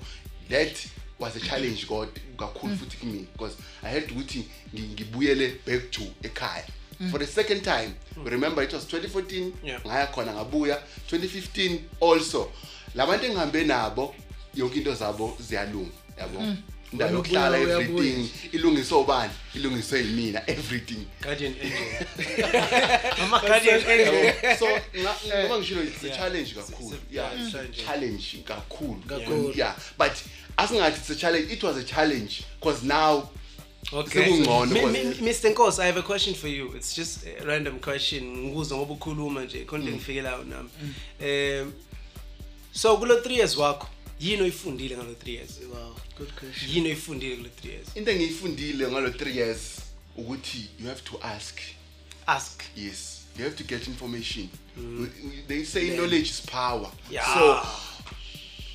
That 0.51 0.77
was 1.19 1.37
a 1.37 1.41
challenge 1.41 1.87
kodwa 1.87 2.09
kakhulu 2.39 2.77
futhi 2.77 2.97
kimi 2.97 3.27
because 3.33 3.57
i 3.83 3.91
had 3.95 4.11
ukuthi 4.13 4.45
ngi- 4.75 4.89
ngibuyele 4.95 5.53
back 5.67 5.91
to 5.91 6.03
ekhaya. 6.23 6.65
For 7.11 7.19
the 7.21 7.27
second 7.27 7.63
time 7.63 7.95
remember 8.25 8.63
it 8.65 8.73
was 8.73 8.85
2014 8.87 9.53
Yeah. 9.65 9.81
ngaya 9.87 10.07
khona 10.07 10.33
ngabuya. 10.35 10.83
2015 11.11 11.79
also 12.01 12.51
labantu 12.95 13.27
engihambe 13.27 13.65
nabo 13.65 14.15
yonke 14.55 14.77
into 14.79 14.95
zabo 14.95 15.37
ziyalunga 15.41 15.91
yabo? 16.19 16.41
Indawo 16.93 17.11
Wena 17.11 17.19
yokuhlala 17.19 17.59
ubuya, 17.59 17.79
uyabuya. 17.79 18.09
everything 18.11 18.31
ilungiswe 18.53 18.99
ubani 18.99 19.33
ilungiswe 19.55 20.01
yimina 20.01 20.43
everything. 20.51 21.07
Guardian 21.23 21.55
angel. 21.63 22.07
Ama 23.23 23.41
guardian 23.41 23.81
angel. 23.81 24.57
so 24.59 24.67
nga- 24.97 25.45
ngoba 25.45 25.59
ngishilo 25.59 25.83
it's 25.83 26.03
a 26.05 26.07
Yeah. 26.07 26.17
challenge 26.19 26.55
kakhulu 26.55 26.95
It's 26.95 27.03
a- 27.13 27.15
yeah 27.15 27.33
yeah, 27.33 27.47
it's 27.47 27.55
a 27.55 27.59
challenge. 27.59 27.85
challenge 27.85 28.43
kakhulu. 28.45 29.03
Kakhulu. 29.07 29.53
yeah. 29.57 29.77
But 29.99 30.13
asingathi 30.59 30.99
it's 30.99 31.11
a 31.11 31.15
challenge 31.15 31.53
it 31.53 31.63
was 31.63 31.77
a 31.77 31.85
challenge 31.85 32.43
because 32.61 32.83
now 32.87 33.29
Okay. 33.93 34.43
Mr. 34.43 35.51
Nkosi, 35.55 35.79
I 35.83 35.87
have 35.87 35.97
a 35.97 36.03
question 36.03 36.35
for 36.35 36.49
you. 36.49 36.73
It's 36.77 36.95
just 36.95 37.25
a 37.27 37.47
random 37.47 37.79
question. 37.81 38.25
Ngikuzwa 38.37 38.79
ngoba 38.79 38.93
ukhuluma 38.95 39.45
nje 39.45 39.65
konke 39.65 39.91
ngifikela 39.93 40.39
nami. 40.45 40.69
Um 41.21 41.73
so 42.73 42.97
kulo 42.97 43.15
3 43.15 43.33
years 43.33 43.57
wakho 43.57 43.89
yini 44.21 44.43
oyifundile 44.43 44.97
ngalo 44.97 45.13
3 45.13 45.31
years? 45.31 45.51
wow 45.75 45.95
good 46.19 46.33
question 46.35 46.71
Yini 46.75 46.89
oyifundile 46.89 47.37
kulo 47.37 47.49
3 47.65 47.69
years? 47.69 47.89
into 47.97 48.11
engiyifundile 48.11 48.89
ngalo 48.89 49.09
3 49.09 49.37
years 49.37 49.61
ukuthi 50.17 50.69
you 50.81 50.89
have 50.89 51.01
to 51.03 51.19
ask 51.23 51.59
Ask. 52.27 52.63
yes 52.77 53.19
you 53.39 53.45
have 53.45 53.57
to 53.57 53.65
get 53.65 53.87
information 53.89 54.49
they 55.49 55.65
say 55.65 55.91
knowledge 55.97 56.31
is 56.31 56.41
power 56.43 56.91
Yeah. 57.11 57.35
so 57.35 57.61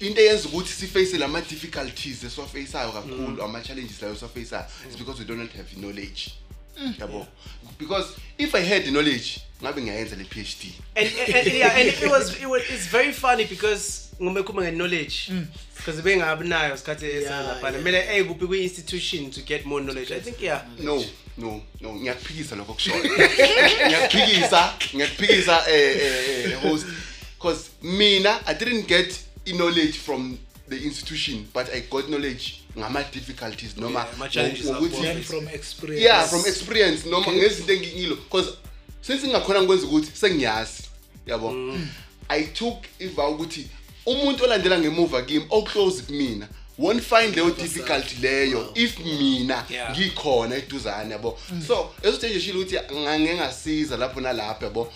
into 0.04 0.22
eyenza 0.22 0.50
ukuthi 0.50 0.74
siface 0.74 1.18
lama 1.18 1.42
difficulties 1.42 2.24
esiwafaceayo 2.24 2.92
kakhulu 2.92 3.44
ama 3.44 3.62
challenges 3.62 4.02
layo 4.02 4.14
esiwafaceayo 4.14 4.66
is 4.90 4.98
because 4.98 5.20
we 5.20 5.26
do 5.26 5.36
not 5.36 5.52
have 5.52 5.76
knowledge 5.76 6.32
yabo 7.00 7.28
because 7.80 8.08
if 8.38 8.56
i 8.56 8.66
had 8.66 8.84
the 8.84 8.92
knowledge 8.92 9.42
ngabe 9.64 9.82
ngiyayenza 9.82 10.16
le 10.16 10.24
PhD 10.24 10.74
And, 10.96 11.08
and, 11.08 11.36
and 11.36 11.54
yeah, 11.54 11.80
and 11.80 11.88
it 11.88 12.12
was 12.12 12.42
it 12.42 12.46
was 12.46 12.62
it's 12.70 12.88
very 12.88 13.14
funny 13.14 13.46
because 13.46 14.10
ngoba 14.22 14.44
khuma 14.44 14.72
knowledge 14.72 15.32
because 15.78 16.02
bengabi 16.02 16.48
nayo 16.48 16.78
sikhathi 16.78 17.06
esalaphana. 17.06 17.78
yeah. 17.78 17.84
Mele 17.84 18.02
hey 18.02 18.24
kuphi 18.24 18.48
ku 18.48 18.56
institution 18.56 19.32
to 19.32 19.42
get 19.42 19.66
more 19.66 19.84
knowledge. 19.84 20.12
I 20.12 20.20
think 20.20 20.42
yeah. 20.42 20.62
no 20.80 21.04
no 21.38 21.62
no 21.82 21.96
ngiyakuphikisa 21.96 22.56
lokho 22.56 22.74
kushoyo 22.74 23.04
ngiyakuphikisa 23.88 24.74
ngiyakuphikisa 24.96 25.64
eh 25.70 25.98
eh 25.98 26.52
eh, 26.52 26.62
host 26.62 26.86
because 27.36 27.70
mina 27.82 28.40
i 28.46 28.54
didn't 28.54 28.88
get 28.88 29.20
knowledge 29.46 29.94
from 29.98 30.38
the 30.70 30.76
institution 30.78 31.46
but 31.54 31.70
i 31.74 31.82
got 31.82 32.06
knowledge 32.08 32.54
ngama 32.78 33.04
difficulties 33.04 33.78
noma 33.78 34.00
Yeah, 34.00 34.14
ama-challenges 34.14 34.66
ngokuthi- 34.66 34.94
akho. 34.96 35.04
learn 35.04 35.24
from 35.24 35.48
experience. 35.48 36.04
Yeah 36.06 36.28
from 36.30 36.46
experience 36.46 37.10
noma 37.10 37.32
ngezinto 37.32 37.74
engiyilo 37.74 38.16
because 38.16 38.50
since 39.02 39.24
ngingakhona 39.28 39.60
ngikwenza 39.62 39.86
ukuthi 39.88 40.12
sengiyazi 40.14 40.84
yabo? 41.28 41.76
I 42.30 42.44
took 42.44 42.78
iva 43.00 43.28
ukuthi 43.30 43.68
umuntu 44.06 44.44
olandela 44.44 44.80
ngemuva 44.80 45.22
kimi 45.22 45.46
oclose 45.50 46.02
kumina 46.02 46.48
won't 46.80 47.02
find 47.04 47.36
leyo 47.36 47.52
difficulty 47.52 48.16
leyo 48.22 48.72
if 48.76 49.00
mina 49.00 49.66
Yeah. 49.70 49.92
ngikhona 49.98 50.56
eduzane 50.56 51.12
yabo? 51.12 51.40
So 51.68 51.94
esithe 52.04 52.30
nje 52.30 52.40
shilo 52.42 52.60
ukuthi 52.62 52.76
ngangengasiza 52.94 53.98
lapho 53.98 54.22
nalapho 54.22 54.66
yabo? 54.66 54.94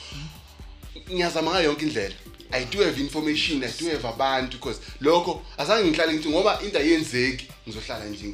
Ngiyazama 1.11 1.51
ngayo 1.51 1.63
yonke 1.65 1.85
indlela. 1.85 2.15
I 2.51 2.65
do 2.65 2.83
have 2.83 3.01
information 3.01 3.63
i 3.63 3.71
do 3.79 3.89
have 3.89 4.07
abantu 4.07 4.57
because 4.57 4.79
lokho 5.01 5.41
azange 5.57 5.87
ngihlale 5.89 6.13
ngithi 6.13 6.29
ngoba 6.29 6.61
into 6.63 6.79
ayenzeki 6.79 7.47
ngizohlala 7.67 8.05
nje 8.05 8.33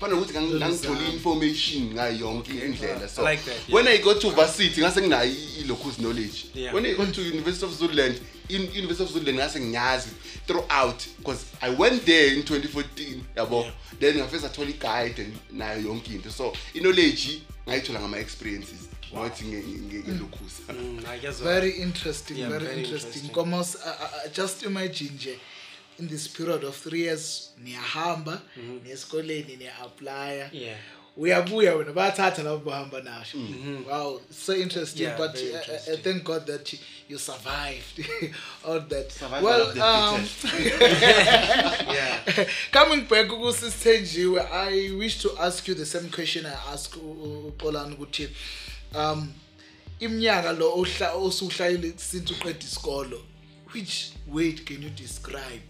fanokuthi 0.00 0.32
ngangithole 0.38 1.08
information 1.12 1.82
ngayo 1.94 2.16
yonke 2.18 2.50
indlela 2.52 3.08
so 3.08 3.22
I 3.26 3.30
like 3.34 3.42
that, 3.44 3.56
yeah. 3.68 3.74
when 3.74 3.88
i 3.88 3.98
got 3.98 4.20
to 4.20 4.30
varsity 4.30 4.80
ngase 4.80 5.00
nginayo 5.00 5.30
i- 5.32 5.60
ilocus 5.60 5.96
knowledge 5.98 6.44
Yeah. 6.54 6.74
when 6.74 6.86
i 6.86 6.94
got 6.94 7.12
to 7.14 7.20
university 7.22 7.64
of 7.66 7.72
zululand 7.78 8.20
in 8.48 8.62
university 8.62 9.02
of 9.02 9.12
zululand 9.12 9.38
ngase 9.38 9.60
ngiyazi 9.60 10.08
throughout 10.46 11.02
because 11.18 11.44
i 11.60 11.70
went 11.70 12.04
there 12.04 12.34
in 12.34 12.42
2014 12.42 13.20
yabo 13.36 13.60
Yeah. 13.60 13.72
then 14.00 14.16
ngafese 14.16 14.46
athola 14.46 14.68
i-guide 14.70 15.22
and 15.22 15.34
nayo 15.52 15.80
yonke 15.88 16.12
into 16.14 16.30
so 16.30 16.52
i-knowledge 16.74 17.42
ngayithola 17.68 18.00
ngama-experiences 18.00 18.72
not 18.80 18.87
ngelocus 19.14 20.52
Mm, 20.68 21.04
I 21.08 21.18
guess 21.18 21.40
very 21.40 21.70
interesting 21.70 22.36
Yeah, 22.38 22.48
very, 22.50 22.64
very 22.66 22.78
interesting. 22.84 23.22
interesting. 23.22 23.38
almost 23.38 23.76
uh, 23.76 23.88
uh, 23.88 24.28
just 24.32 24.62
imagine 24.62 25.10
nje 25.14 25.38
in 25.98 26.08
this 26.08 26.28
period 26.28 26.64
of 26.64 26.76
three 26.76 27.00
years 27.00 27.50
niyahamba 27.64 28.40
niyesikoleni 28.84 29.56
niya-aplya 29.56 30.50
Yeah. 30.52 30.78
uyabuya 31.16 31.74
wena 31.74 31.92
bayathatha 31.92 32.42
labo 32.42 32.70
bahamba 32.70 33.00
nasho. 33.00 33.38
Wow 33.90 34.20
so 34.46 34.54
interesting 34.56 35.02
Yeah, 35.02 35.18
but 35.18 35.32
very 35.32 35.48
uh, 35.50 35.56
uh, 35.56 35.60
interesting. 35.60 35.96
thank 36.02 36.22
god 36.24 36.46
that 36.46 36.72
you, 36.72 36.78
you 37.08 37.18
survived 37.18 38.06
all 38.64 38.80
that. 38.80 39.12
Survival 39.12 39.44
well 39.44 39.82
um, 39.82 40.26
Yeah. 41.94 42.20
coming 42.72 43.00
back 43.08 43.26
kusisithenjiwe 43.28 44.40
i 44.52 44.90
wish 44.90 45.18
to 45.18 45.30
ask 45.40 45.68
you 45.68 45.74
the 45.74 45.86
same 45.86 46.08
question 46.08 46.46
i 46.46 46.54
ask 46.72 46.96
uxolani 46.96 47.94
ukuthi 47.94 48.28
um 48.94 49.32
iminyaka 50.00 50.52
lo 50.52 50.72
ohla 50.74 51.12
osuhlayile 51.12 51.92
since 51.96 52.32
uqeda 52.32 52.58
isikolo 52.60 53.22
which 53.74 54.12
weight 54.26 54.64
can 54.64 54.82
you 54.82 54.90
describe? 54.90 55.62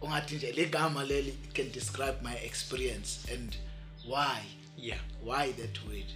Ongathi 0.00 0.34
nje 0.36 0.52
le 0.52 0.64
gama 0.64 1.04
leli 1.04 1.34
can 1.54 1.70
describe 1.72 2.22
my 2.22 2.34
experience 2.34 3.18
and 3.32 3.56
why? 4.06 4.40
Yeah. 4.76 4.98
why 5.22 5.52
that 5.52 5.78
weight 5.88 6.10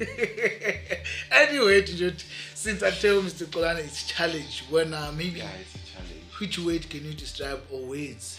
anyway 1.30 1.82
nje 1.82 2.06
uthi, 2.06 2.24
since 2.54 2.82
i 2.82 2.90
tell 2.92 3.22
mr 3.22 3.46
Xolani 3.46 3.80
it's 3.84 4.06
challenge. 4.06 4.64
When 4.70 4.94
uh, 4.94 5.12
maybe 5.16 5.38
yeah 5.38 5.60
it's 5.60 5.74
a 5.74 5.92
challenge. 5.92 6.40
which 6.40 6.58
weight 6.58 6.90
can 6.90 7.04
you 7.04 7.14
describe 7.14 7.60
or 7.70 7.80
weights 7.88 8.38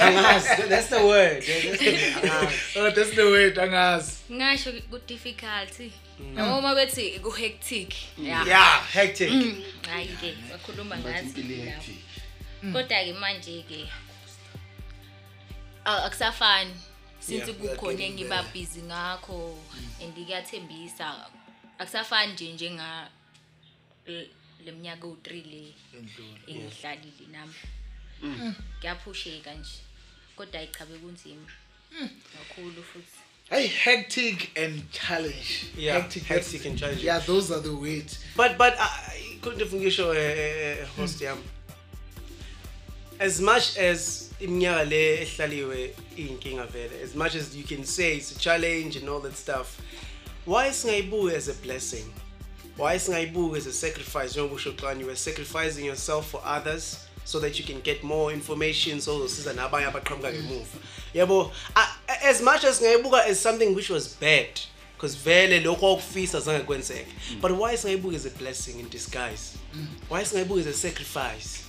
Angazi, 0.00 0.68
that's 0.72 0.88
the 0.88 1.04
word. 1.06 1.42
Yeah, 1.46 1.60
that's 1.72 1.80
the 1.80 1.92
word. 1.92 2.24
Angazi. 2.24 2.78
oh 2.80 2.90
that's 2.90 3.10
the 3.14 3.24
weight 3.30 3.54
angazi 3.58 4.12
ngasho 4.32 4.72
ku-difficulty 4.90 5.92
noma 6.34 6.74
bethi 6.74 7.20
ku-hectic 7.22 7.92
ya 8.18 8.44
Yeah, 8.46 8.82
hectic. 8.92 9.30
hayi-ke 9.88 10.34
bakhuluma 10.50 10.96
but 10.96 11.04
ngathi 11.12 11.40
impilo 11.40 11.64
lapho. 11.64 11.92
ihectic 11.92 12.00
kodwa-ke 12.72 13.12
manje-ke 13.20 13.80
a- 15.84 16.04
akusafani 16.06 16.74
since 17.20 17.48
Yeah. 17.48 17.58
kukhona 17.76 18.04
engiba 18.04 18.42
busy 18.52 18.80
ngakho 18.82 19.58
and 20.02 20.14
kuyathembisa 20.14 21.26
akusafani 21.78 22.32
nje 22.32 22.52
njenga 22.52 23.08
l- 24.06 24.28
le 24.64 24.72
minyaka 24.72 25.06
ewu-three 25.06 25.42
le 25.42 25.74
engihlalile 26.48 27.26
nami 27.32 27.54
kuyaphusheka 28.80 29.54
nje. 29.54 29.70
Kodwa 30.36 30.60
ayichabe 30.60 30.98
kunzima 30.98 31.50
kakhulu 32.32 32.82
futhi. 32.82 33.18
Hey 33.50 33.66
hectic 33.66 34.58
and 34.58 34.90
challenge. 34.90 35.66
Yeah, 35.76 36.00
hectic, 36.00 36.22
hectic 36.24 36.66
and 36.66 36.78
challenge. 36.78 37.04
yeah 37.04 37.20
those 37.26 37.50
are 37.52 37.60
the 37.60 37.74
weights 37.74 38.18
But 38.36 38.58
but 38.58 38.74
I 38.78 39.38
couldn't 39.40 39.70
ngisho 39.72 40.14
eh, 40.14 40.80
eh, 40.80 40.86
host 40.96 41.20
yami. 41.20 41.42
As 43.20 43.40
much 43.40 43.78
as 43.78 44.30
iminyaka 44.40 44.84
le 44.84 45.22
ehlaliwe 45.24 45.94
inkinga 46.16 46.66
vele 46.66 47.02
as 47.02 47.14
much 47.14 47.34
as 47.34 47.56
you 47.56 47.64
can 47.64 47.84
say 47.84 48.16
it's 48.16 48.32
a 48.32 48.38
challenge 48.38 48.96
and 48.96 49.08
all 49.08 49.20
that 49.20 49.36
stuff 49.36 49.80
why 50.46 50.68
singayibuki 50.68 51.32
as 51.32 51.48
a 51.48 51.54
blessing? 51.54 52.12
Why 52.76 52.94
singayibuki 52.96 53.56
as 53.56 53.66
a 53.66 53.72
sacrifice? 53.72 54.32
Njengoba 54.34 54.54
usho 54.54 54.72
Xolani, 54.76 55.00
you 55.00 55.06
were 55.06 55.16
sacrificing 55.16 55.84
yourself 55.84 56.30
for 56.30 56.40
others? 56.44 57.05
So 57.26 57.40
that 57.40 57.58
you 57.58 57.64
can 57.64 57.80
get 57.80 58.04
more 58.04 58.32
information 58.32 59.00
so 59.00 59.16
uzosiza 59.16 59.52
nabanye 59.52 59.86
abaqhamuka 59.86 60.32
ngemuva. 60.32 60.78
Yabo 61.14 61.50
as 62.24 62.40
much 62.40 62.64
as 62.64 62.78
singayibuka 62.78 63.26
as 63.26 63.40
something 63.40 63.74
which 63.74 63.90
was 63.90 64.16
bad 64.20 64.48
because 64.94 65.16
vele 65.16 65.60
lokho 65.60 65.92
okufisa 65.92 66.40
zange 66.40 66.64
kwenzeka 66.64 67.10
but 67.40 67.50
why 67.50 67.76
singayibuki 67.76 68.16
as 68.16 68.26
a 68.26 68.30
blessing 68.30 68.78
in 68.78 68.88
disguise? 68.88 69.58
Why 70.08 70.22
singayibuki 70.22 70.60
as 70.60 70.66
a 70.66 70.72
sacrifice? 70.72 71.64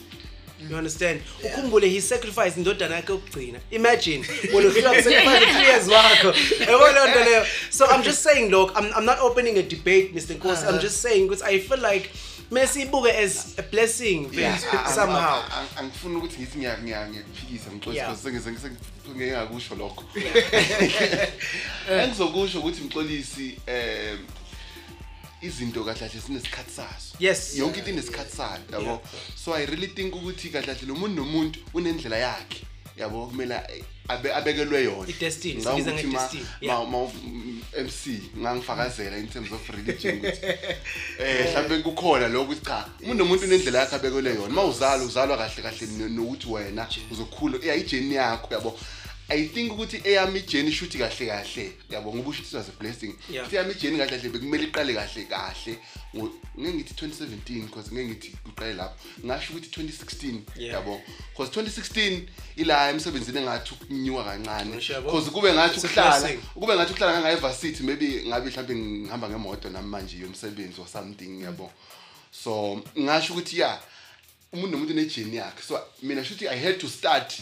You 0.70 0.76
understand? 0.76 1.22
Ukhumbule 1.44 1.88
he 1.88 2.02
sacrificed 2.02 2.58
indodana 2.58 2.96
yakhe 2.96 3.12
yokugcina. 3.12 3.60
Imagine 3.72 4.26
wena 4.54 4.70
ufika 4.70 4.90
kusacrifice 4.90 5.46
three 5.54 5.66
years 5.66 5.88
wakho. 5.88 6.34
Yabo 6.72 6.88
leyo 6.88 7.08
nto 7.08 7.24
leyo? 7.24 7.46
So 7.70 7.86
i'm 7.86 8.04
just 8.04 8.24
saying 8.24 8.52
look 8.52 8.72
i'm, 8.76 8.94
I'm 8.96 9.06
not 9.06 9.20
opening 9.22 9.58
a 9.58 9.64
debate 9.64 10.14
mr 10.14 10.36
nkosi. 10.36 10.68
I'm 10.68 10.80
just 10.80 11.02
saying 11.02 11.28
because 11.28 11.42
i 11.42 11.60
feel 11.60 11.80
like 11.80 12.12
mesiyibuke 12.52 13.12
as 13.12 13.60
a 13.60 13.62
blessing 13.62 14.30
somehow. 14.96 15.44
Angifuni 15.78 16.16
ukuthi 16.16 16.38
ngithi 16.40 16.58
ngiya- 16.60 16.78
ngiya- 16.84 17.10
ngiyakuphikisa 17.10 17.70
Yeah. 17.94 18.16
because 18.16 18.50
sengise- 18.50 18.72
ngingakusho 19.16 19.76
lokho. 19.76 20.04
Engizokusho 21.90 22.60
ukuthi 22.60 22.82
mxolisi 22.82 23.60
um 23.68 24.20
izinto 25.42 25.84
kahle 25.84 26.00
kahle 26.00 26.22
sinesikhathi 26.22 26.72
sazo 26.72 27.16
Yes. 27.20 27.56
yonke 27.58 27.80
into 27.80 27.92
inesikhathi 27.92 28.36
sayo 28.38 28.62
yabo? 28.72 29.02
So 29.36 29.54
i 29.54 29.66
really 29.66 29.88
think 29.88 30.16
ukuthi 30.16 30.50
kahle 30.50 30.66
kahle 30.66 30.88
lo 30.88 30.96
muntu 30.96 31.16
nomuntu 31.16 31.60
unendlela 31.74 32.18
yakhe. 32.18 32.62
Yabo 32.98 33.28
kumele 33.28 33.56
abe- 34.08 34.34
abekelwe 34.34 34.84
yona. 34.84 35.10
I-destiny, 35.10 35.54
Ngicabanga 35.56 35.84
sibiza 35.84 35.92
ukuthi 35.92 36.08
ma- 36.08 36.22
nge-destiny, 36.22 36.46
yeah. 36.62 36.80
ma- 36.80 36.86
ma 36.90 36.98
u- 36.98 37.12
MC 37.84 38.22
ngangifakazela 38.38 39.18
in 39.18 39.28
terms 39.28 39.52
of 39.52 39.70
religion 39.70 40.18
ukuthi 40.20 40.46
eh 41.20 41.50
mhlawumbe 41.50 41.78
kukhona 41.84 42.28
lokho 42.28 42.44
ukuthi 42.46 42.66
cha 42.66 42.86
umuntu 43.04 43.24
nomuntu 43.24 43.44
unendlela 43.46 43.80
yakhe 43.80 43.96
abekelwe 43.96 44.36
yona. 44.36 44.54
Mawuzala 44.54 45.04
uzalwa 45.04 45.38
kahle 45.38 45.62
kahle 45.62 45.88
no- 45.98 46.10
nokuthi 46.10 46.48
wena 46.50 46.88
uzokhula 47.12 47.58
iya 47.64 47.76
ijeni 47.76 48.16
yakho 48.16 48.54
yabo. 48.54 48.80
I 49.30 49.48
think 49.48 49.72
ukuthi 49.74 50.02
eyami 50.04 50.40
ijeni 50.40 50.72
shuthi 50.72 50.98
kahle 50.98 51.26
kahle 51.28 51.72
yabo 51.90 52.14
ngoba 52.16 52.30
usho 52.30 52.42
ukuthi 52.42 52.48
it 52.50 52.54
was 52.54 52.70
a 52.70 52.72
blessing 52.80 53.16
Yeah. 53.30 53.44
Futhi 53.46 53.56
eyami 53.56 53.72
ijeni 53.74 53.98
kahle 53.98 54.10
kahle 54.18 54.30
bekumele 54.30 54.64
iqale 54.64 54.94
kahle 54.94 55.24
kahle 55.26 55.78
ngo- 56.16 56.32
ngeke 56.60 56.74
ngithi 56.74 56.94
2017 57.06 57.62
because 57.66 57.92
ngeke 57.92 58.08
ngithi 58.08 58.36
uqale 58.46 58.74
lapho 58.74 58.96
ngasho 59.26 59.54
ukuthi 59.54 59.70
2016 59.82 60.40
Yeah. 60.56 60.74
yabo 60.74 61.02
because 61.32 61.52
2016 61.62 62.22
ila 62.56 62.90
emsebenzini 62.90 63.38
engathi 63.40 63.74
ukunyuka 63.74 64.24
kancane 64.24 64.76
Ngisho 64.76 64.94
yabo. 64.94 65.12
because 65.12 65.30
kube 65.32 65.54
ngathi 65.54 65.76
It's 65.76 65.84
a 65.84 65.88
ukuhlala 65.88 66.20
blessing. 66.20 66.40
kube 66.54 66.76
ngathi 66.76 66.92
ukuhlala 66.94 67.14
ngangayivasithi 67.14 67.84
maybe 67.84 68.24
ngabe 68.28 68.50
mhlawumbe 68.50 68.76
ngihamba 68.76 69.30
ngemoto 69.30 69.70
nami 69.70 69.88
manje 69.90 70.18
yomsebenzi 70.20 70.82
or 70.82 70.88
something 70.88 71.42
yabo 71.44 71.72
so 72.32 72.82
ngasho 73.00 73.34
ukuthi 73.34 73.60
ya 73.60 73.80
umuntu 74.54 74.72
nomuntu 74.72 74.94
unejeni 74.94 75.36
yakhe 75.36 75.62
so 75.68 75.80
mina 76.04 76.26
shuthi 76.26 76.48
i 76.48 76.60
had 76.60 76.78
to 76.78 76.88
start 76.90 77.34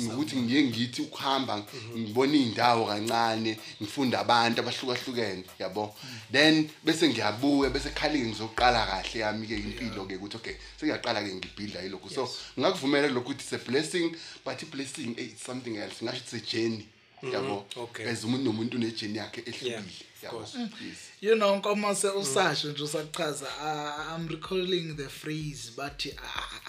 ngokuthi 0.00 0.36
ngiye 0.36 0.62
ngithi 0.64 1.02
ukuhamba 1.02 1.64
ngibona 1.96 2.36
iy'ndawo 2.36 2.86
kancane 2.86 3.58
ngifunda 3.80 4.20
abantu 4.20 4.60
abahlukahlukene 4.60 5.44
yabo? 5.58 5.94
Then 6.32 6.70
bese 6.84 7.08
ngiyabuya 7.08 7.70
bese 7.70 7.90
khali-ke 7.90 8.26
ngizoqala 8.26 8.86
kahle 8.86 9.20
yami-ke 9.20 9.56
impilo-ke 9.56 10.16
ukuthi 10.16 10.36
okay 10.36 10.56
sengiyaqala-ke 10.80 11.34
ngibhidla 11.34 11.82
yilokhu 11.82 12.10
so 12.10 12.28
ngakuvumela 12.58 13.08
kulokhu 13.08 13.30
ukuthi 13.32 13.42
it's 13.44 13.52
a 13.52 13.58
blessing 13.58 14.16
but 14.44 14.62
i-blessing 14.62 15.14
eh, 15.18 15.24
it's 15.24 15.44
something 15.44 15.76
else. 15.76 16.02
Ngasho 16.02 16.16
it's 16.16 16.32
a 16.34 16.40
journey 16.40 16.86
yabo? 17.22 17.64
Okay. 17.76 18.08
as 18.08 18.24
umuntu 18.24 18.44
nomuntu 18.44 18.76
unejeni 18.76 19.18
yakhe 19.18 19.40
ehlukile 19.40 19.84
yabo? 20.22 20.40
yes. 20.40 21.11
You 21.22 21.36
know 21.36 21.56
nkomase 21.56 22.08
usasho 22.08 22.68
nje 22.68 22.82
usachaza 22.82 23.46
uh, 23.46 24.16
i'm 24.16 24.28
recalling 24.28 24.94
the 24.96 25.08
phrase 25.08 25.72
but 25.76 26.06
uh, 26.06 26.62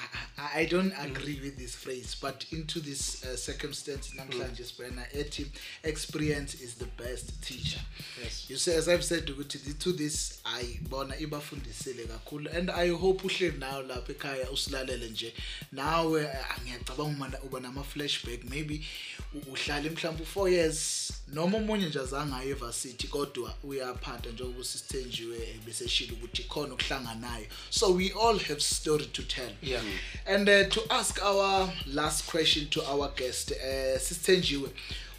I, 0.56 0.66
don't 0.66 0.94
agree 1.00 1.40
with 1.44 1.58
this 1.58 1.76
phrase 1.76 2.16
but 2.22 2.46
into 2.52 2.80
this 2.80 3.24
uh, 3.24 3.36
circumstance 3.36 4.16
namhlanje 4.16 4.64
sibhena 4.64 5.06
ethi 5.14 5.46
experience 5.84 6.64
is 6.64 6.76
the 6.76 7.04
best 7.04 7.42
teacher. 7.42 7.80
Yes. 8.24 8.50
you 8.50 8.58
say 8.58 8.78
as 8.78 8.88
i've 8.88 9.04
said 9.04 9.30
ukuthi 9.30 9.80
to 9.80 9.94
this 9.94 10.42
ayibona 10.44 11.20
ibafundisile 11.20 12.04
kakhulu 12.04 12.50
and 12.58 12.70
i 12.70 12.90
hope 12.90 13.28
uhleli 13.28 13.58
nayo 13.58 13.82
lapha 13.82 14.12
ekhaya 14.12 14.52
usilalele 14.52 15.10
nje. 15.10 15.34
Nawe 15.72 16.26
uh, 16.26 16.64
ngiyacabanga 16.64 17.04
uma 17.04 17.32
uba 17.44 17.60
nama 17.60 17.84
flashback 17.84 18.44
maybe 18.44 18.86
uhlale 19.52 19.90
mhlawumbe 19.90 20.24
u4 20.36 20.50
years 20.50 21.12
noma 21.28 21.58
umunye 21.58 21.86
nje 21.86 22.00
azange 22.00 22.36
aye 22.36 22.50
evarsity 22.50 23.08
kodwa 23.08 23.56
uyaphanda 23.64 24.32
njengoba 24.44 24.60
usithenjiwe 24.60 25.60
bese 25.66 25.90
shilo 25.90 26.14
ukuthi 26.16 26.44
khona 26.44 26.74
ukuhlanganayo 26.74 27.48
so 27.70 27.94
we 27.94 28.12
all 28.12 28.40
have 28.40 28.62
story 28.62 29.06
to 29.06 29.24
tell. 29.24 29.52
Yeah. 29.62 29.84
and 30.26 30.50
uh, 30.50 30.70
to 30.70 30.82
ask 30.90 31.22
our 31.24 31.70
last 31.88 32.26
question 32.26 32.68
to 32.70 32.82
our 32.82 33.12
guest 33.16 33.52
uh, 33.52 34.00
sisithenjiwe 34.00 34.70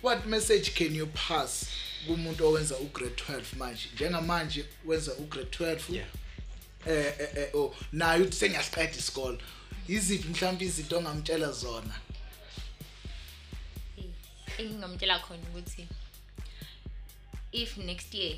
what 0.03 0.27
message 0.27 0.75
can 0.75 0.95
you 0.95 1.07
pass 1.07 1.67
kumuntu 2.07 2.47
owenza 2.47 2.79
ugrade 2.79 3.15
12 3.15 3.43
manje? 3.57 3.89
Njengamanje 3.95 4.65
wenza 4.85 5.15
ugrade 5.15 5.49
12 5.51 5.79
Yeah. 5.95 6.09
eh 6.87 7.15
eh, 7.19 7.29
eh 7.37 7.55
oh 7.55 7.75
naye 7.93 8.23
uthi 8.23 8.37
sengiyasiqeda 8.37 8.91
isikole. 8.99 9.39
Iziphi 9.89 10.29
mhlawumbe 10.29 10.65
izinto 10.65 10.99
ongamtshela 10.99 11.53
zona? 11.53 11.95
Engingamtshela 14.59 15.19
khona 15.19 15.43
ukuthi 15.49 15.89
if 17.55 17.79
next 17.79 18.15
year 18.15 18.37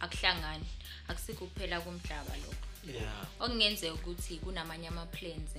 akuhlangani 0.00 0.66
akusikho 1.08 1.46
kuphela 1.46 1.80
komhlaba 1.80 2.36
lokho. 2.36 2.66
Yeah. 2.86 3.26
Okungenzeka 3.40 3.94
ukuthi 3.94 4.36
kunamanye 4.36 4.88
ama-plans 4.88 5.50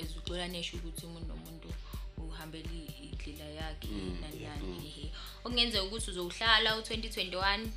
ezuxola 0.00 0.48
nesho 0.48 0.76
ukuthi 0.76 1.06
umuntu 1.06 1.28
nomuntu 1.28 1.68
uhambela 2.18 2.70
i- 2.70 3.10
indlela 3.12 3.44
yakhe 3.44 3.88
nani 4.20 4.40
nani 4.46 4.86
ehe. 4.86 5.10
Okungenzeka 5.44 5.84
ukuthi 5.84 6.10
uzowuhlala 6.10 6.76
u-2021 6.76 7.68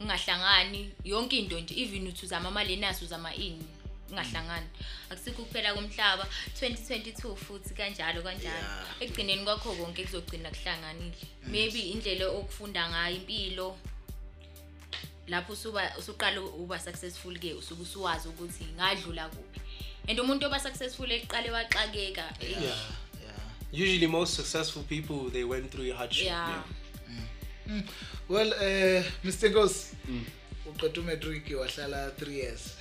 ungahlangani 0.00 0.90
yonke 1.04 1.38
into 1.38 1.60
nje 1.60 1.74
even 1.76 2.06
uthi 2.08 2.24
uzama 2.26 2.48
amalenasi 2.48 3.04
uzama 3.04 3.34
ini 3.34 3.64
ungahlangani. 4.10 4.66
Akusikho 5.10 5.42
kuphela 5.44 5.74
komhlaba 5.74 6.26
2022 6.60 7.36
futhi 7.36 7.74
kanjalo 7.74 8.22
kanjalo. 8.22 8.66
Ekugcineni 9.00 9.44
kwakho 9.44 9.74
konke 9.74 10.04
kuzogcina 10.04 10.50
kuhlanganile. 10.50 11.16
Maybe 11.46 11.80
indlela 11.80 12.26
okufunda 12.28 12.88
ngayo 12.90 13.16
impilo 13.16 13.76
lapho 15.28 15.52
usuba 15.52 15.92
usuqala 15.98 16.40
uba 16.40 16.78
successful 16.78 17.38
ke 17.38 17.54
usuke 17.54 17.82
usuwazi 17.82 18.28
ukuthi 18.28 18.64
ngadlula 18.76 19.28
kuphi. 19.28 19.60
And 20.08 20.18
umuntu 20.18 20.46
oba 20.46 20.60
successful 20.60 21.10
eqale 21.10 21.50
waxakeka. 21.50 22.24
Yeah 22.40 22.76
usually 23.72 24.06
most 24.06 24.34
successful 24.34 24.82
people 24.82 25.30
they 25.30 25.44
went 25.44 25.70
through 25.70 25.92
hardship. 25.92 26.26
Yeah. 26.26 26.62
Well 28.28 28.52
uh 28.52 29.02
Mr 29.24 29.50
Nkosi 29.50 29.94
uqeda 30.66 31.00
umatric 31.00 31.50
wahlala 31.50 32.10
3 32.10 32.32
years. 32.32 32.74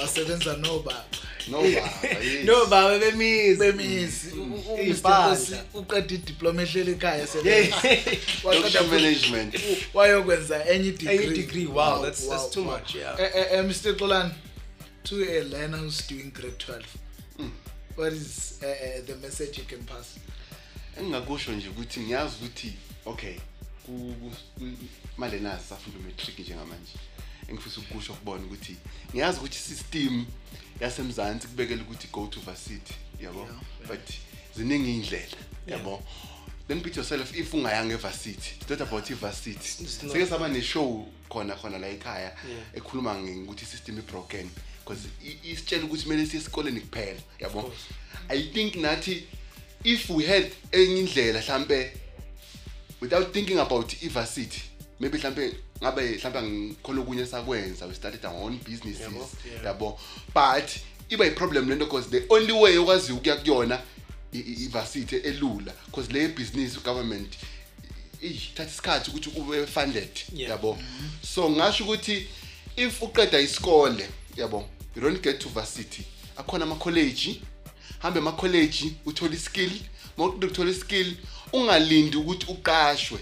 Wasebenza 0.00 0.56
noba 0.56 1.04
no 1.48 1.58
baba 1.62 2.24
yes. 2.24 2.44
no 2.44 2.66
baba 2.66 2.98
bemizi 2.98 3.56
bemizi 3.58 4.30
U- 4.32 4.42
u- 4.42 4.72
u- 4.74 4.76
Mr 4.76 4.82
Iy'mpahla. 4.86 5.34
Nkosi 5.34 5.54
uqeda 5.74 6.14
idiploma 6.14 6.62
ehleli 6.62 6.90
ekhaya 6.92 7.16
Yeah. 7.16 7.28
sebenza 7.32 7.76
Waqeda 7.76 8.02
Production 8.42 8.84
futhi- 8.84 8.90
management. 8.90 9.54
u- 9.54 9.98
wayokwenza 9.98 10.64
enye 10.68 10.90
degree 10.92 11.16
Enye 11.24 11.36
degree, 11.36 11.66
wow, 11.66 12.04
that's- 12.04 12.28
that's 12.28 12.50
too 12.50 12.64
much, 12.64 12.94
yeah. 12.94 13.20
eh, 13.20 13.30
eh, 13.34 13.46
eh, 13.52 13.64
Mr 13.64 13.96
Xolani 13.96 14.30
to 15.04 15.16
a 15.22 15.42
learner 15.44 15.78
who's 15.78 16.06
doing 16.08 16.30
grade 16.32 16.56
12 16.58 16.84
what 17.96 18.12
is 18.12 18.58
uh, 18.62 18.66
uh, 18.68 19.06
the 19.06 19.14
message 19.26 19.58
you 19.58 19.64
can 19.64 19.82
pass 19.84 20.06
engingakusho 20.98 21.52
nje 21.52 21.68
ukuthi 21.68 22.00
ngiyazi 22.00 22.34
ukuthi 22.40 22.72
okay 23.06 23.34
ku- 23.86 24.14
ku- 24.20 24.32
ku- 24.58 24.76
manje 25.18 25.38
nazi 25.38 25.62
safunda 25.68 25.98
umatric 25.98 26.38
njengamanje 26.38 26.92
engifisa 27.48 27.80
ukusho 27.80 28.12
ukubona 28.12 28.44
ukuthi 28.44 28.76
ngiyazi 29.10 29.38
ukuthi 29.38 29.58
system 29.58 30.26
yasemzansi 30.80 31.46
kubekela 31.46 31.82
ukuthi 31.82 32.08
go 32.12 32.26
to 32.26 32.40
varsity 32.40 32.94
yabo? 33.20 33.48
But 33.88 34.00
ziningi 34.56 34.90
iy'ndlela 34.90 35.38
yabo? 35.66 36.02
Then 36.68 36.80
beat 36.80 36.96
yourself 36.96 37.36
if 37.36 37.54
ungayanga 37.54 37.94
evarsity 37.94 38.56
it's 38.60 38.70
not 38.70 38.80
about 38.80 39.10
ivarsity. 39.10 39.86
Seke 39.86 40.26
saba 40.26 40.48
ne-show 40.48 41.06
khona 41.30 41.54
khona 41.54 41.78
la 41.78 41.88
ekhaya 41.88 42.32
ekhuluma 42.74 43.14
ngokuthi 43.14 43.64
i-system 43.64 43.98
i-broken 43.98 44.50
because 44.80 45.08
isitshela 45.44 45.84
ukuthi 45.84 46.02
kumele 46.02 46.26
siye 46.26 46.42
esikoleni 46.42 46.80
kuphela 46.80 47.20
yabo? 47.38 47.72
I 48.28 48.42
think 48.52 48.74
nathi 48.74 49.24
if 49.84 50.10
we 50.10 50.24
had 50.24 50.50
enye 50.72 51.00
indlela 51.00 51.40
mhlambe 51.40 51.92
without 53.00 53.32
thinking 53.32 53.58
about 53.58 54.02
ivarsity 54.02 54.62
maybe 55.00 55.18
mhlambe 55.18 55.54
ngabe 55.82 56.02
mhlambe 56.10 56.42
ngikhona 56.42 57.00
okunye 57.00 57.26
sakwenza 57.26 57.86
we 57.86 57.94
started 57.94 58.24
our 58.26 58.34
own 58.44 58.58
businesses. 58.58 59.00
Yabo, 59.02 59.28
yeah. 59.52 59.64
yabo. 59.64 59.98
But 60.34 60.70
iba 61.10 61.26
i-problem 61.26 61.68
lento 61.68 61.84
because 61.84 62.10
the 62.10 62.22
only 62.30 62.52
way 62.52 62.76
okwaziyo 62.78 63.16
ukuya 63.16 63.36
kuyona 63.36 63.80
i- 64.32 64.38
i- 64.38 64.64
ivarsity 64.64 65.16
elula 65.16 65.72
because 65.86 66.12
le 66.12 66.28
business 66.28 66.78
government 66.82 67.34
ithatha 68.22 68.64
isikhathi 68.70 69.10
ukuthi 69.10 69.30
ube 69.40 69.66
funded 69.66 70.08
Yeah. 70.34 70.50
yabo. 70.50 70.78
So 71.34 71.50
ngasho 71.50 71.84
ukuthi 71.84 72.26
if 72.76 73.02
uqeda 73.02 73.40
isikole 73.40 74.08
yabo 74.36 74.68
you 74.96 75.02
don't 75.02 75.22
get 75.22 75.38
to 75.38 75.48
varsity. 75.48 76.02
Akhona 76.36 76.64
ama-college 76.64 77.40
hambe 77.98 78.18
ama-college 78.18 78.92
uthole 79.06 79.34
iskill. 79.36 79.70
Mawuqeda 80.16 80.46
ukuthola 80.46 80.70
iskill 80.70 81.14
ungalindi 81.52 82.16
ukuthi 82.16 82.46
uqashwe. 82.48 83.18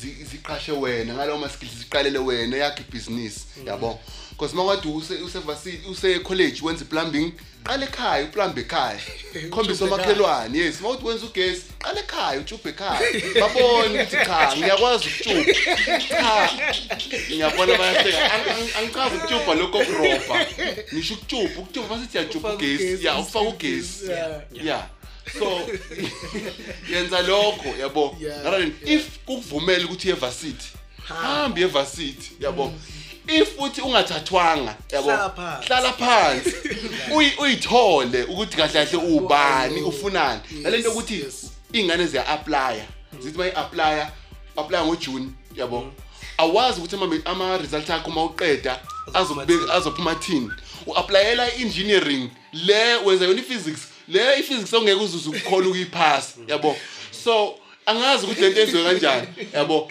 Zi- 0.00 0.24
ziqashe 0.24 0.72
wena 0.72 1.14
ngalawo 1.14 1.38
ma 1.38 1.48
skills 1.48 1.72
ziqalele 1.78 2.18
wena 2.18 2.56
yakhe 2.56 2.82
ibhizinisi 2.88 3.40
yabo. 3.66 4.00
Because 4.30 4.54
makade 4.56 4.88
use 4.88 5.14
usevasi 5.14 5.80
use 5.90 6.18
college 6.20 6.60
wenza 6.62 6.84
plumbing 6.84 7.32
qala 7.64 7.84
ekhaya 7.84 8.24
uplumbe 8.24 8.60
ekhaya. 8.60 8.98
Khombisa 9.50 9.84
omakhelwane 9.84 10.58
yes. 10.58 10.80
Mawuthi 10.80 11.04
wenza 11.06 11.26
ugesi 11.26 11.62
qala 11.78 12.00
ekhaya 12.00 12.40
utshubhe 12.40 12.70
ekhaya. 12.70 13.00
Babone 13.40 14.02
ukuthi 14.02 14.16
cha 14.26 14.56
ngiyakwazi 14.56 15.08
ukutshubha 15.08 15.98
cha. 16.08 16.50
Ngiyabona 17.30 17.78
bayahleka 17.78 18.32
Ang- 18.32 18.50
ang- 18.50 18.78
angichazi 18.78 19.16
ukutshubha 19.16 19.54
lokho 19.54 19.78
kurobha 19.84 20.46
ngisho 20.94 21.14
ukutshubha 21.14 21.60
ukutshubha 21.60 21.88
basithi 21.96 22.16
yajubha 22.16 22.48
Ufaka 22.48 22.54
ugesi 22.64 22.84
ugesi, 22.84 23.06
ya 23.06 23.18
ufaka 23.18 23.48
ugesi. 23.48 24.06
Yeah. 24.10 24.42
yeah. 24.64 24.88
So 25.38 25.68
yenza 26.92 27.22
lokho 27.22 27.68
yabo? 27.80 28.16
Than 28.42 28.74
if 28.86 29.18
kukuvumela 29.26 29.84
ukuthi 29.84 30.08
uye 30.08 30.16
varsity 30.16 30.68
hambi 31.08 31.62
evarsity 31.62 32.30
yabo? 32.40 32.72
If 33.26 33.58
uthi 33.58 33.80
ungathathwanga 33.80 34.76
yabo? 34.92 35.10
Hlala 35.66 35.92
phansi. 35.92 36.54
uyithole 37.42 38.24
ukuthi 38.24 38.56
kahle 38.56 38.86
kahle 38.86 38.96
ubani 38.96 39.82
ufunani. 39.82 40.40
nalento 40.62 40.90
ukuthi 40.90 41.24
ingane 41.72 42.06
ziya 42.06 42.28
apply 42.28 42.82
zithi 43.20 43.38
mayi 43.38 43.52
apply 43.52 44.06
apply 44.56 44.84
ngoJune 44.84 45.28
yabo? 45.56 45.92
Awazi 46.38 46.80
ukuthi 46.80 47.22
ama 47.24 47.58
result 47.58 47.90
akho 47.90 48.10
mawuqeda 48.10 48.80
azokubeka 49.14 49.74
azophuma 49.74 50.14
thini 50.14 50.50
uapplyela 50.86 51.54
engineering 51.54 52.30
le 52.52 52.96
wenza 52.96 53.24
yona 53.24 53.42
physics 53.42 53.89
le 54.10 54.38
i-physics 54.38 54.74
ongeke 54.74 55.00
uzuze 55.00 55.28
ukukhona 55.28 55.68
ukuyiphasa 55.68 56.34
yabo? 56.48 56.76
So 57.24 57.54
angazi 57.86 58.26
ukuthi 58.26 58.40
lento 58.40 58.60
yenziwe 58.60 58.84
kanjani 58.84 59.26
yabo? 59.54 59.90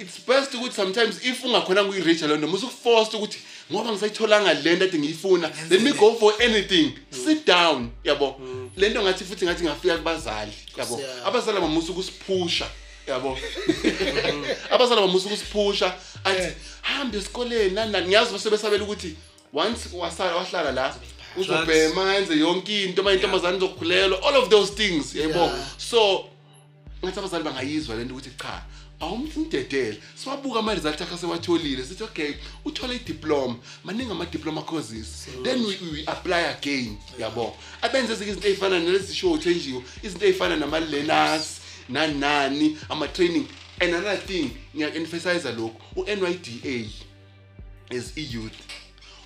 It's 0.00 0.18
best 0.26 0.54
ukuthi 0.54 0.74
sometimes 0.74 1.24
if 1.24 1.44
ungakhona 1.44 1.84
kuyi-reach 1.84 2.22
leyo 2.22 2.36
nto 2.36 2.46
musukuforced 2.46 3.14
ukuthi 3.14 3.38
ngoba 3.72 3.92
ngisayitholanga 3.92 4.54
le 4.54 4.76
nto 4.76 4.84
ade 4.84 4.98
ngiyifuna 4.98 5.50
let 5.70 5.80
me 5.80 5.92
go 5.92 6.14
for 6.14 6.34
anything. 6.42 6.92
Sit 7.10 7.46
down 7.46 7.90
yabo? 8.04 8.40
Le 8.76 8.88
nto 8.88 9.02
ngathi 9.02 9.24
futhi 9.24 9.44
ngathi 9.44 9.64
ngafika 9.64 9.96
kubazali 9.96 10.52
yabo? 10.76 11.00
Abazali 11.24 11.60
bamusa 11.60 11.92
ukusiphusha 11.92 12.66
yabo? 13.06 13.38
Abazali 14.70 15.00
bamusa 15.00 15.26
ukusiphusha 15.26 15.94
athi 16.24 16.52
hambe 16.82 17.18
esikoleni 17.18 17.74
nani 17.74 18.06
ngiyazi 18.06 18.32
basebesabela 18.32 18.84
ukuthi 18.84 19.16
once 19.52 19.88
wasala 19.92 20.36
wahlala 20.36 20.72
la 20.72 20.94
uzobhema 21.36 22.16
enze 22.16 22.38
yonke 22.38 22.84
into 22.84 23.02
manje 23.02 23.16
intombazane 23.16 23.56
izokhulelwa 23.56 24.22
all 24.22 24.36
of 24.36 24.48
those 24.48 24.72
things 24.72 25.14
yabo 25.14 25.38
Yeah. 25.38 25.78
so 25.78 26.24
ngathi 27.04 27.18
abazali 27.18 27.44
bangayizwa 27.44 27.96
lento 27.96 28.14
ukuthi 28.14 28.30
cha 28.38 28.62
awumdedele 29.00 29.98
siwabuka 30.14 30.58
ama-result 30.58 31.00
akhe 31.00 31.16
sewatholile 31.16 31.84
sithi 31.84 32.02
okay 32.04 32.34
uthole 32.64 32.94
i-diploma. 32.96 33.56
Maningi 33.84 34.10
ama-diploma 34.10 34.62
courses. 34.62 35.26
Then 35.42 35.60
we, 35.64 35.76
we 35.92 36.04
apply 36.06 36.40
again 36.40 36.96
yabo. 37.18 37.56
Abenze 37.82 38.12
ezinye 38.12 38.30
izinto 38.30 38.48
ey'fana 38.48 38.80
nalezishow 38.80 39.38
thenjiwe 39.38 39.82
izinto 40.02 40.26
ey'fana 40.26 40.56
nama-learners 40.56 41.60
nani 41.88 42.14
nani 42.14 42.78
ama-training. 42.88 43.46
And 43.80 43.94
another 43.94 44.16
thing 44.16 44.50
ngiya-emphasize 44.76 45.52
lokhu 45.52 45.80
u-n 45.96 46.22
y 46.22 46.34
d 46.34 46.60
a 46.64 47.96
as 47.96 48.16
e-youth 48.16 48.54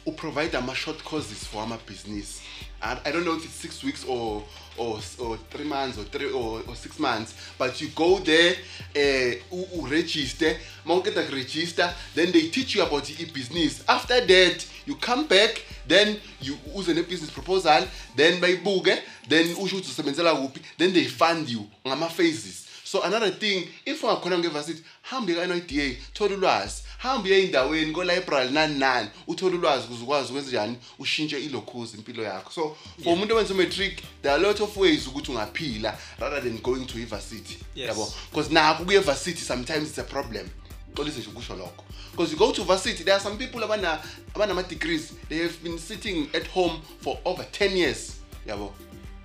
uprovide 0.07 0.57
ama-short 0.57 1.03
courses 1.03 1.47
for 1.47 1.63
amabhizinisi 1.63 2.43
I, 2.83 2.99
I 3.05 3.13
don't 3.13 3.25
know 3.25 3.35
if 3.37 3.45
it's 3.45 3.55
six 3.55 3.83
weeks 3.83 4.05
or 4.05 4.43
or 4.79 5.01
or 5.19 5.39
three 5.51 5.65
months 5.65 5.99
or 5.99 6.05
three 6.05 6.31
or, 6.31 6.61
or 6.69 6.77
six 6.77 6.99
months 6.99 7.35
but 7.59 7.81
you 7.81 7.89
go 7.89 8.19
there 8.19 8.57
uh, 8.95 9.57
uregister 9.83 10.57
mawuqeda 10.85 11.23
kuregister 11.23 11.93
then 12.15 12.33
they 12.33 12.49
teach 12.49 12.75
you 12.75 12.83
about 12.83 13.11
i-business 13.11 13.83
after 13.89 14.21
that 14.27 14.67
you 14.87 14.95
come 14.97 15.27
back 15.27 15.63
then 15.89 16.17
you 16.41 16.59
uze 16.75 16.95
ne-business 16.95 17.31
proposal 17.31 17.87
then 18.17 18.41
bayibuke 18.41 19.03
then 19.29 19.47
usho 19.57 19.77
ukuthi 19.77 19.91
usebenzela 19.91 20.35
kuphi 20.35 20.61
then 20.79 20.93
they 20.93 21.05
fund 21.05 21.49
you 21.49 21.67
ngama-phases 21.87 22.67
so 22.85 23.03
another 23.03 23.31
thing 23.31 23.69
if 23.85 24.03
ungakhona 24.05 24.39
nge-varsity 24.39 24.83
hambe 25.03 25.35
ka-NIDA 25.35 25.97
thola 26.13 26.35
ulwazi. 26.35 26.83
Hambe 26.99 27.31
uye 27.31 27.39
ey'ndaweni 27.43 27.93
ko-library 27.93 28.51
nani 28.51 28.79
nani 28.79 29.09
uthole 29.27 29.57
ulwazi 29.57 29.85
ukuze 29.85 30.03
ukwazi 30.03 30.29
ukwenza 30.33 30.51
njani 30.51 30.77
ushintshe 30.99 31.39
ilokhuzi 31.41 31.97
impilo 31.97 32.23
yakho. 32.23 32.53
So 32.53 32.77
for 33.05 33.13
umuntu 33.13 33.35
owenza 33.35 33.55
umatric 33.55 34.03
there 34.23 34.35
are 34.35 34.45
a 34.45 34.49
lot 34.49 34.63
of 34.63 34.77
ways 34.77 35.07
ukuthi 35.07 35.31
ungaphila 35.31 35.99
rather 36.19 36.41
than 36.43 36.59
going 36.59 36.87
to 36.87 36.99
Yes. 36.99 37.89
yabo? 37.89 38.13
Because 38.31 38.51
nakho 38.55 38.85
kuye-varsity 38.85 39.41
sometimes 39.41 39.89
it's 39.89 39.99
a 39.99 40.05
problem. 40.05 40.49
Xolise 40.95 41.19
nje 41.21 41.29
ukusho 41.29 41.55
lokho. 41.57 41.85
Because 42.13 42.33
you 42.33 42.39
go 42.39 42.53
to 42.53 42.65
varsity 42.65 43.05
there 43.05 43.15
are 43.15 43.23
some 43.23 43.37
people 43.37 43.63
abana 43.65 44.01
abanama-degrees 44.35 45.13
they 45.29 45.39
have 45.39 45.57
been 45.63 45.79
sitting 45.79 46.29
at 46.35 46.47
home 46.49 46.81
for 47.01 47.19
over 47.25 47.45
10 47.53 47.77
years 47.77 48.13
yabo? 48.47 48.73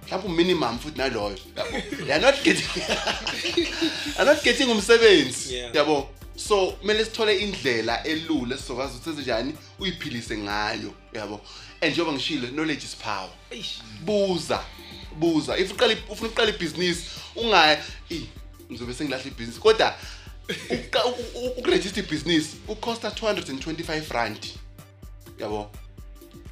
Mhlawumbe 0.07 0.35
minimum 0.43 0.79
futhi 0.79 0.97
naloyo 0.97 1.37
yabo? 1.55 2.05
They 2.05 2.13
are 2.13 2.19
not 2.21 2.43
getting 2.43 2.67
are 4.19 4.25
not 4.25 4.43
getting 4.43 4.69
umsebenzi 4.69 5.53
Yeah. 5.53 5.87
So 6.47 6.71
kumele 6.71 7.05
sithole 7.05 7.37
indlela 7.39 8.03
elula 8.03 8.55
esizokwazi 8.55 8.93
ukuthi 8.93 9.05
senze 9.05 9.21
njani 9.21 9.53
uyiphilise 9.79 10.37
ngayo 10.37 10.93
yabo? 11.13 11.41
And 11.81 11.91
njengoba 11.91 12.13
ngishilo 12.13 12.47
knowledge 12.47 12.85
is 12.85 12.95
power. 12.95 13.29
Buza 14.05 14.63
buza. 15.19 15.57
If 15.57 15.71
uqala 15.71 15.95
ufuna 16.09 16.29
uqala 16.29 16.49
ibhizinisi 16.49 17.05
ungayi 17.35 17.77
"Ey, 18.09 18.21
ngizobe 18.71 18.93
sengilahla 18.93 19.25
ibhizinisi 19.27 19.59
kodwa 19.59 19.95
ukuregister 21.57 22.03
ibhizinisi 22.03 22.49
ucosta 22.67 23.09
225 23.09 24.13
rand. 24.13 24.47
Yabo? 25.39 25.71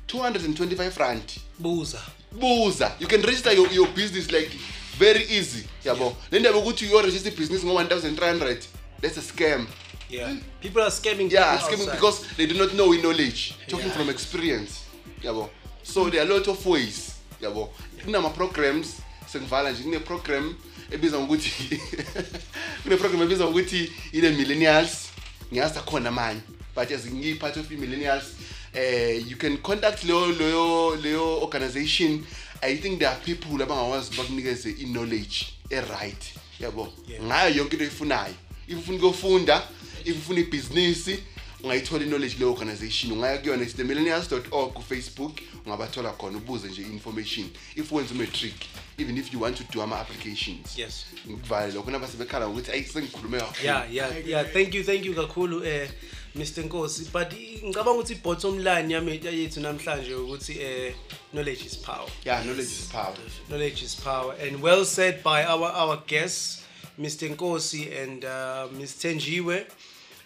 225 0.08 0.98
rand. 0.98 1.24
Buza. 1.60 2.02
Buza. 2.32 2.96
You 3.00 3.08
can 3.08 3.22
register 3.22 3.54
your, 3.54 3.72
your 3.74 3.88
business 3.88 4.32
like 4.32 4.52
very 4.98 5.24
easy. 5.30 5.64
Yabo? 5.86 6.16
Le 6.32 6.40
ndaba 6.40 6.58
ukuthi 6.58 6.86
uyoregister 6.86 7.34
ibhizinisi 7.34 7.66
ngo-1300 7.66 8.58
that's 9.02 9.18
a 9.18 9.22
scam. 9.22 9.68
Yeah. 10.10 10.36
People 10.62 10.82
are 10.82 10.90
scamming 10.92 11.32
yeah 11.32 11.58
scamming 11.60 11.82
outside. 11.88 11.92
because 11.96 12.26
they 12.38 12.46
do 12.48 12.56
not 12.58 12.74
know 12.74 12.92
knowledge. 12.92 13.56
Talking 13.68 13.88
Yeah. 13.88 13.94
from 13.98 14.10
experience. 14.10 14.84
Yabo. 15.22 15.50
So 15.84 16.10
there 16.10 16.22
are 16.22 16.30
a 16.32 16.34
lot 16.34 16.48
of 16.48 16.66
ways. 16.66 17.16
Yabo. 17.42 17.70
Kunama-programs 18.06 18.96
sengivala 19.32 19.72
nje 19.72 19.84
kune-program 19.84 20.56
ebizwa 20.92 21.20
ngokuthi 21.20 21.82
kune-program 22.84 23.22
ebizwa 23.22 23.48
ngokuthi 23.48 23.92
ine 24.12 24.30
millennials. 24.30 25.10
Ngiyazi 25.52 25.80
akhona 25.80 26.12
manje 26.12 26.42
but 26.76 26.92
as 26.92 27.06
ngiyi-part 27.06 27.58
of 27.58 27.72
i-millennials 27.72 28.24
uh, 28.76 29.30
you 29.30 29.36
can 29.38 29.58
contact 29.58 30.04
leyo 30.04 30.32
leyo 30.32 30.96
leyo 30.96 31.42
organization. 31.42 32.26
I 32.62 32.76
think 32.78 33.00
there 33.00 33.10
are 33.10 33.20
people 33.26 33.62
abangakwazi 33.64 34.18
bakunikeze 34.18 34.70
i-knowledge 34.70 35.46
e-right. 35.70 36.34
Yabo. 36.60 36.94
Yeah. 37.08 37.24
ngayo 37.24 37.56
yonke 37.56 37.74
into 37.76 37.84
oyifunayo. 37.86 38.34
If 38.70 38.78
ufuna 38.78 38.98
ukuyofunda 38.98 39.64
if 40.06 40.16
ufuna 40.18 40.40
ibhizinisi 40.40 41.20
ungayithola 41.64 42.04
i-knowledge 42.04 42.36
leyo 42.40 42.52
organization. 42.52 43.12
Ungaya 43.12 43.38
kuyona 43.38 43.64
it's 43.64 43.76
themillennials.org 43.76 44.74
kufacebook 44.74 45.40
ungabathola 45.66 46.12
khona 46.12 46.38
ubuze 46.38 46.68
nje 46.68 46.82
i-information. 46.82 47.50
If 47.76 47.92
wenza 47.92 48.14
umatric 48.14 48.54
even 48.98 49.18
if 49.18 49.34
you 49.34 49.42
want 49.42 49.58
to 49.58 49.64
do 49.74 49.82
ama-applications. 49.82 50.78
Yes. 50.78 51.06
ngikuvale 51.30 51.74
lokho. 51.74 51.92
Nabasebekhala 51.92 52.48
ngokuthi 52.48 52.72
ayi 52.72 52.84
sengikhulume 52.84 53.38
kakhulu. 53.40 53.66
Yeah 53.66 53.94
yeah 53.94 54.28
yeah. 54.28 54.54
Thank 54.54 54.74
you 54.76 54.84
thank 54.84 55.06
you 55.06 55.14
kakhulu 55.16 55.66
eh 55.66 55.90
Mr 56.36 56.64
Nkosi. 56.64 57.10
But 57.14 57.34
i- 57.34 57.60
ngicabanga 57.66 57.92
ukuthi 57.92 58.14
i-bottom 58.14 58.58
line 58.58 58.94
yami 58.94 59.20
yethu 59.26 59.60
namhlanje 59.60 60.14
ukuthi 60.16 60.60
eh 60.62 60.94
knowledge 61.32 61.66
is 61.66 61.76
power. 61.78 62.10
Yeah 62.26 62.44
knowledge 62.44 62.72
is 62.72 62.88
power. 62.92 63.16
Knowledge 63.48 63.84
is 63.86 63.96
power. 63.96 64.36
And 64.48 64.62
well 64.62 64.86
said 64.86 65.24
by 65.24 65.44
our 65.46 65.72
our 65.72 65.98
guests. 66.08 66.59
Mr 67.00 67.34
Nkosi 67.34 68.04
and 68.04 68.26
uh, 68.26 68.68
Ms 68.78 68.94
Tenjiwe. 68.94 69.66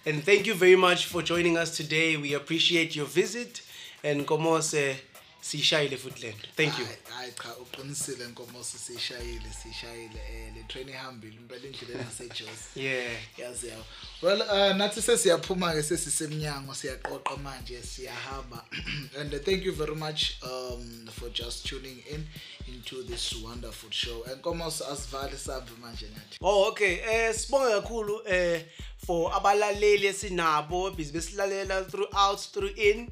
And 0.06 0.24
thank 0.24 0.48
you 0.48 0.56
very 0.56 0.76
much 0.76 1.06
for 1.06 1.22
joining 1.22 1.56
us 1.58 1.78
today. 1.78 2.18
We 2.18 2.34
appreciate 2.34 2.96
your 2.96 3.06
visit. 3.06 3.62
And 4.04 4.26
Komose 4.26 4.96
sishayile 5.44 5.98
futhi 5.98 6.22
lento 6.22 6.48
thank 6.56 6.80
you. 6.80 6.86
Hayi, 6.86 6.98
hayi 7.18 7.32
cha 7.32 7.58
uqinisile 7.58 8.28
nkomosi 8.28 8.78
sishayile 8.78 9.50
sishayile 9.64 10.20
eh 10.34 10.54
le 10.56 10.64
train 10.64 10.90
ihambile 10.90 11.36
impela 11.36 11.66
indlela 11.66 12.00
engasejozi 12.00 12.52
yeah. 12.76 13.18
Yazi 13.38 13.68
yawo. 13.68 13.84
Well 14.22 14.42
uh, 14.42 14.76
nathi 14.78 15.02
sesiyaphuma-ke 15.02 15.84
sesisemnyango 15.84 16.74
siyaqoqa 16.74 17.38
manje 17.38 17.84
siyahamba. 17.84 18.66
And 19.20 19.34
uh, 19.34 19.40
thank 19.40 19.66
you 19.66 19.74
very 19.74 19.96
much 19.96 20.40
um, 20.44 21.08
for 21.12 21.30
just 21.30 21.66
tuning 21.66 21.98
in 22.10 22.26
into 22.68 23.04
this 23.04 23.36
wonderful 23.44 23.90
show. 23.92 24.24
And 24.32 24.42
komos 24.42 24.82
asivale 24.82 25.38
sambe 25.38 25.72
manje 25.82 26.08
nathi. 26.08 26.38
Oh 26.42 26.70
okay. 26.70 27.00
Eh 27.02 27.34
sibonga 27.34 27.82
kakhulu 27.82 28.22
eh 28.28 28.62
for 29.06 29.32
abalaleli 29.34 30.08
esinabo 30.08 30.92
busy 30.96 31.12
besilalela 31.12 31.86
throughout 31.90 32.40
through 32.40 32.72
in 32.78 33.10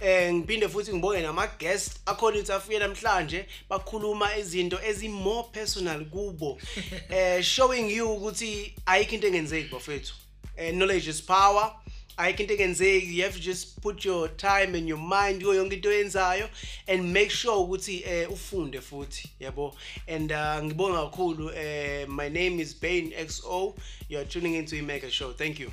eh 0.00 0.32
ngiphinde 0.32 0.68
futhi 0.68 0.92
ngibonge 0.92 1.22
nama 1.22 1.46
guest 1.58 2.00
akhona 2.06 2.36
ukuthi 2.36 2.52
afike 2.52 2.78
namhlanje 2.78 3.46
bakhuluma 3.70 4.36
izinto 4.36 4.80
ezi 4.82 5.08
more 5.08 5.48
personal 5.52 6.04
kubo. 6.04 6.58
Eh 7.10 7.42
showing 7.42 7.90
you 7.90 8.06
ukuthi 8.08 8.74
ayikho 8.86 9.14
into 9.14 9.26
engenzeki 9.26 9.68
bafethu. 9.70 10.14
Eh 10.56 10.72
knowledge 10.72 11.08
is 11.08 11.20
power. 11.22 11.72
Ayikho 12.16 12.40
into 12.40 12.54
engenzeki. 12.54 13.14
You 13.14 13.22
have 13.24 13.34
to 13.34 13.40
just 13.40 13.80
put 13.80 14.04
your 14.04 14.28
time 14.28 14.74
and 14.74 14.88
your 14.88 14.98
mind 14.98 15.42
kuyo 15.42 15.64
yonke 15.64 15.74
into 15.74 15.88
oyenzayo 15.88 16.48
and 16.88 17.12
make 17.12 17.30
sure 17.30 17.56
ukuthi 17.56 18.02
eh 18.06 18.26
ufunde 18.30 18.80
futhi 18.80 19.28
yabo? 19.40 19.74
And 20.08 20.32
uh, 20.32 20.60
ngibonga 20.62 21.10
kakhulu 21.10 21.52
eh 21.54 22.06
my 22.08 22.28
name 22.28 22.60
is 22.60 22.74
Bain 22.74 23.12
XO 23.12 23.74
you 24.08 24.18
are 24.18 24.24
tuning 24.24 24.54
into 24.54 24.76
Imega 24.76 25.10
show. 25.10 25.32
Thank 25.32 25.58
you. 25.58 25.72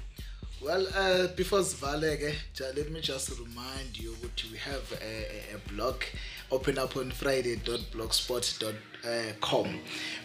Well, 0.64 0.86
uh, 0.96 1.28
before 1.36 1.62
Svalege, 1.62 2.36
let 2.60 2.92
me 2.92 3.02
just 3.02 3.32
remind 3.40 3.98
you 3.98 4.16
that 4.22 4.44
we 4.52 4.58
have 4.60 4.92
a, 5.02 5.54
a, 5.54 5.56
a 5.56 5.74
blog 5.74 6.04
open 6.52 6.78
up 6.78 6.96
on 6.98 7.10
friday.blogspot.com. 7.10 8.91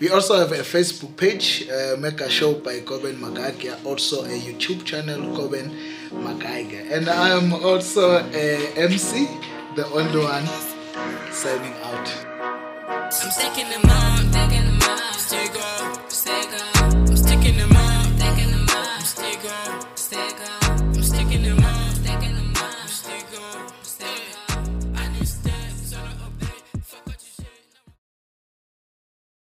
We 0.01 0.11
also 0.11 0.37
have 0.37 0.53
a 0.53 0.63
Facebook 0.63 1.17
page, 1.17 1.67
uh, 1.69 1.97
Mega 1.97 2.29
Show 2.29 2.55
by 2.55 2.81
Koben 2.81 3.17
Magagia, 3.17 3.83
also 3.87 4.25
a 4.25 4.29
YouTube 4.29 4.85
channel, 4.85 5.21
Koben 5.35 5.71
Magagia. 6.11 6.93
And 6.93 7.09
I 7.09 7.31
am 7.31 7.55
also 7.55 8.19
a 8.19 8.73
MC, 8.77 9.27
the 9.77 9.87
only 9.87 10.21
one 10.21 10.47
signing 11.33 11.73
out. 11.85 13.13